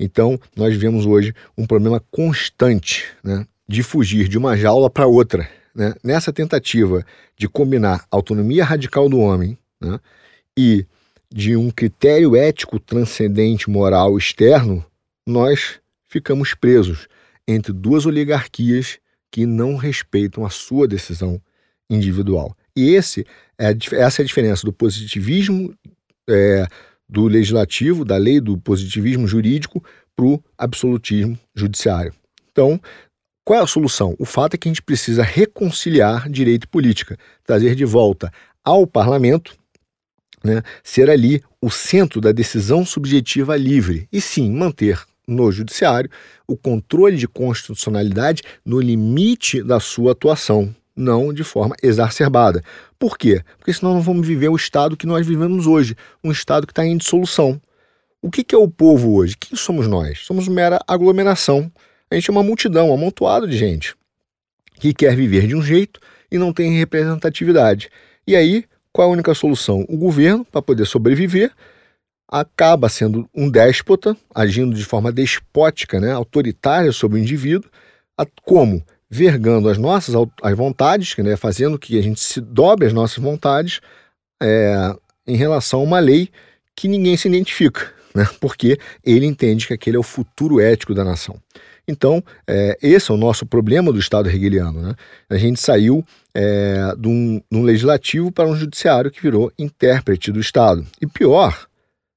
[0.03, 5.49] Então, nós vivemos hoje um problema constante né, de fugir de uma jaula para outra.
[5.73, 5.95] Né?
[6.03, 7.07] Nessa tentativa
[7.37, 10.01] de combinar autonomia radical do homem né,
[10.59, 10.85] e
[11.33, 14.85] de um critério ético transcendente, moral externo,
[15.25, 17.07] nós ficamos presos
[17.47, 18.99] entre duas oligarquias
[19.31, 21.41] que não respeitam a sua decisão
[21.89, 22.57] individual.
[22.75, 23.25] E esse
[23.57, 25.73] é, essa é a diferença do positivismo
[26.29, 26.67] é,
[27.13, 29.85] do legislativo, da lei do positivismo jurídico,
[30.17, 32.15] para o absolutismo judiciário.
[32.51, 32.81] Então,
[33.45, 34.17] qual é a solução?
[34.19, 38.33] O fato é que a gente precisa reconciliar direito e política, trazer de volta
[38.65, 39.55] ao parlamento,
[40.43, 46.11] né, ser ali o centro da decisão subjetiva livre e sim manter no judiciário
[46.49, 52.63] o controle de constitucionalidade no limite da sua atuação, não de forma exacerbada.
[52.99, 53.43] Por quê?
[53.59, 56.85] Porque senão não vamos viver o estado que nós vivemos hoje, um estado que está
[56.85, 57.61] em dissolução.
[58.21, 59.37] O que, que é o povo hoje?
[59.37, 60.21] Quem somos nós?
[60.21, 61.71] Somos mera aglomeração.
[62.11, 63.97] A gente é uma multidão, um amontoado de gente
[64.79, 66.01] que quer viver de um jeito
[66.31, 67.89] e não tem representatividade.
[68.27, 69.85] E aí, qual é a única solução?
[69.89, 71.53] O governo, para poder sobreviver,
[72.29, 77.71] acaba sendo um déspota, agindo de forma despótica, né, autoritária sobre o indivíduo,
[78.43, 78.83] como
[79.13, 83.79] vergando as nossas as vontades, né, fazendo que a gente se dobre as nossas vontades
[84.43, 86.31] é, em relação a uma lei
[86.75, 91.05] que ninguém se identifica, né, porque ele entende que aquele é o futuro ético da
[91.05, 91.37] nação.
[91.87, 94.81] Então, é, esse é o nosso problema do Estado hegeliano.
[94.81, 94.95] Né?
[95.29, 96.03] A gente saiu
[96.35, 100.87] é, de, um, de um legislativo para um judiciário que virou intérprete do Estado.
[101.03, 101.67] E pior,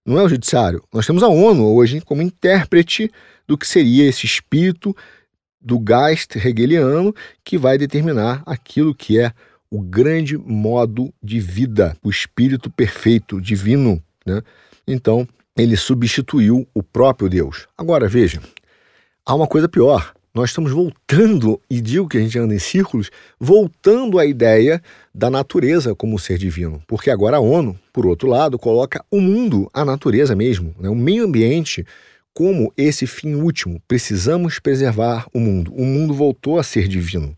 [0.05, 3.11] não é o judiciário, nós temos a ONU hoje como intérprete
[3.45, 4.95] do que seria esse espírito
[5.65, 7.13] do Geist hegeliano
[7.43, 9.31] que vai determinar aquilo que é
[9.69, 14.01] o grande modo de vida, o espírito perfeito, divino.
[14.23, 14.43] Né?
[14.87, 15.27] Então,
[15.57, 17.67] ele substituiu o próprio Deus.
[17.75, 18.39] Agora, veja,
[19.25, 20.13] há uma coisa pior.
[20.35, 23.09] Nós estamos voltando, e digo que a gente anda em círculos,
[23.39, 24.81] voltando à ideia
[25.13, 26.83] da natureza como ser divino.
[26.85, 30.89] Porque agora a ONU, por outro lado, coloca o mundo, a natureza mesmo, né?
[30.89, 31.85] o meio ambiente,
[32.35, 33.81] como esse fim último.
[33.87, 35.73] Precisamos preservar o mundo.
[35.73, 37.35] O mundo voltou a ser divino.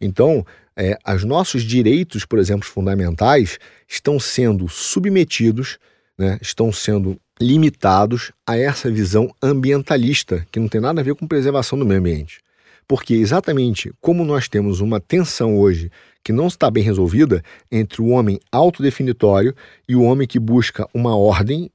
[0.00, 0.44] Então,
[0.76, 3.58] é, os nossos direitos, por exemplo, fundamentais,
[3.88, 5.78] estão sendo submetidos,
[6.18, 11.26] né, estão sendo limitados a essa visão ambientalista, que não tem nada a ver com
[11.26, 12.40] preservação do meio ambiente.
[12.88, 15.88] Porque exatamente como nós temos uma tensão hoje
[16.24, 19.54] que não está bem resolvida entre o homem autodefinitório
[19.88, 21.70] e o homem que busca uma ordem,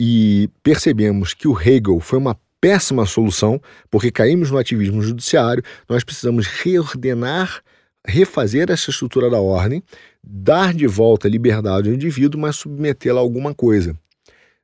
[0.00, 3.60] e percebemos que o Hegel foi uma péssima solução,
[3.90, 7.62] porque caímos no ativismo judiciário, nós precisamos reordenar,
[8.06, 9.82] refazer essa estrutura da ordem,
[10.22, 13.94] dar de volta a liberdade ao indivíduo, mas submetê-la a alguma coisa.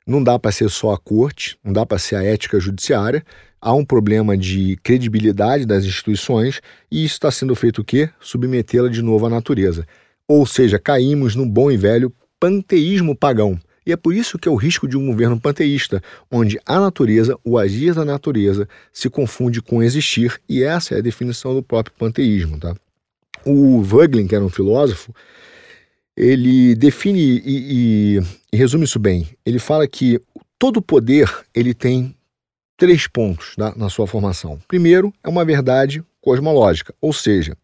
[0.07, 3.23] Não dá para ser só a corte, não dá para ser a ética judiciária.
[3.61, 8.09] Há um problema de credibilidade das instituições e isso está sendo feito o quê?
[8.19, 9.87] Submetê-la de novo à natureza.
[10.27, 13.61] Ou seja, caímos no bom e velho panteísmo pagão.
[13.85, 17.39] E é por isso que é o risco de um governo panteísta, onde a natureza,
[17.45, 21.95] o agir da natureza, se confunde com existir, e essa é a definição do próprio
[21.99, 22.59] panteísmo.
[22.59, 22.75] Tá?
[23.45, 25.15] O Voegelin, que era um filósofo,
[26.17, 29.29] ele define e, e, e resume isso bem.
[29.45, 30.21] Ele fala que
[30.59, 32.15] todo poder ele tem
[32.77, 34.59] três pontos na, na sua formação.
[34.69, 37.57] Primeiro, é uma verdade cosmológica, ou seja,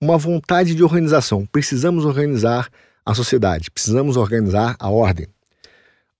[0.00, 1.46] uma vontade de organização.
[1.46, 2.68] Precisamos organizar
[3.04, 5.26] a sociedade, precisamos organizar a ordem.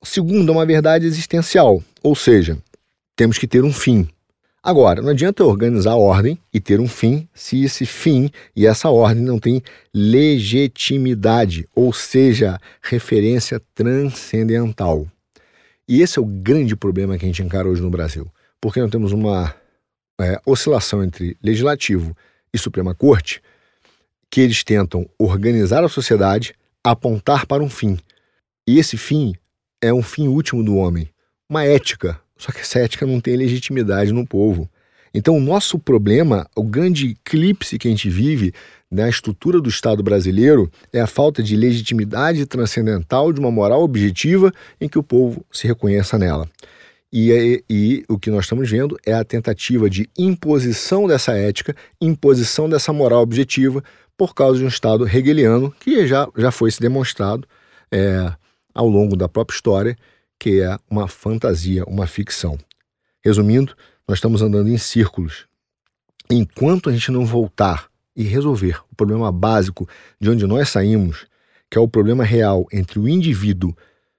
[0.05, 2.59] Segundo, é uma verdade existencial, ou seja,
[3.17, 4.09] temos que ter um fim.
[4.63, 8.89] Agora, não adianta organizar a ordem e ter um fim se esse fim e essa
[8.89, 9.63] ordem não tem
[9.93, 15.07] legitimidade, ou seja, referência transcendental.
[15.87, 18.27] E esse é o grande problema que a gente encara hoje no Brasil,
[18.61, 19.55] porque nós temos uma
[20.19, 22.17] é, oscilação entre legislativo
[22.53, 23.43] e Suprema Corte,
[24.31, 27.99] que eles tentam organizar a sociedade, apontar para um fim.
[28.67, 29.35] E esse fim
[29.85, 31.09] é um fim último do homem,
[31.49, 34.69] uma ética, só que essa ética não tem legitimidade no povo.
[35.13, 38.53] Então, o nosso problema, o grande eclipse que a gente vive
[38.91, 44.53] na estrutura do Estado brasileiro é a falta de legitimidade transcendental de uma moral objetiva
[44.81, 46.49] em que o povo se reconheça nela.
[47.13, 51.77] E, e, e, o que nós estamos vendo é a tentativa de imposição dessa ética,
[52.01, 53.85] imposição dessa moral objetiva,
[54.17, 57.47] por causa de um Estado hegeliano que já, já foi se demonstrado
[57.91, 58.33] é,
[58.75, 59.97] ao longo da própria história
[60.39, 62.59] que é uma fantasia, uma ficção.
[63.25, 63.75] Resumindo,
[64.07, 65.47] nós estamos andando em círculos.
[66.31, 69.89] Enquanto a gente não voltar e resolver o problema básico
[70.21, 71.27] de onde nós saímos,
[71.71, 73.75] que é o problema real entre o indivíduo,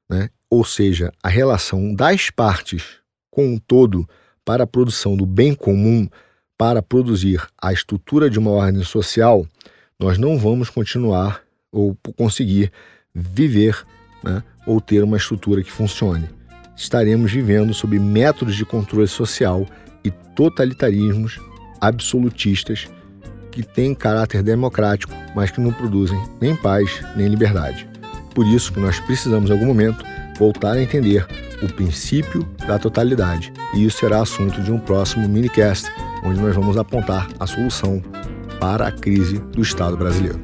[0.10, 3.00] né, ou seja, a relação das partes
[3.30, 4.08] com o todo
[4.44, 6.08] para a produção do bem comum,
[6.58, 9.46] para produzir a estrutura de uma ordem social,
[10.00, 11.42] nós não vamos continuar
[11.72, 12.72] ou conseguir
[13.14, 13.86] viver
[14.26, 16.28] né, ou ter uma estrutura que funcione.
[16.76, 19.66] Estaremos vivendo sob métodos de controle social
[20.04, 21.40] e totalitarismos
[21.80, 22.90] absolutistas
[23.52, 27.88] que têm caráter democrático, mas que não produzem nem paz nem liberdade.
[28.34, 30.04] Por isso que nós precisamos, em algum momento,
[30.38, 31.26] voltar a entender
[31.64, 33.54] o princípio da totalidade.
[33.74, 35.90] E isso será assunto de um próximo minicast,
[36.22, 38.04] onde nós vamos apontar a solução
[38.60, 40.42] para a crise do Estado brasileiro.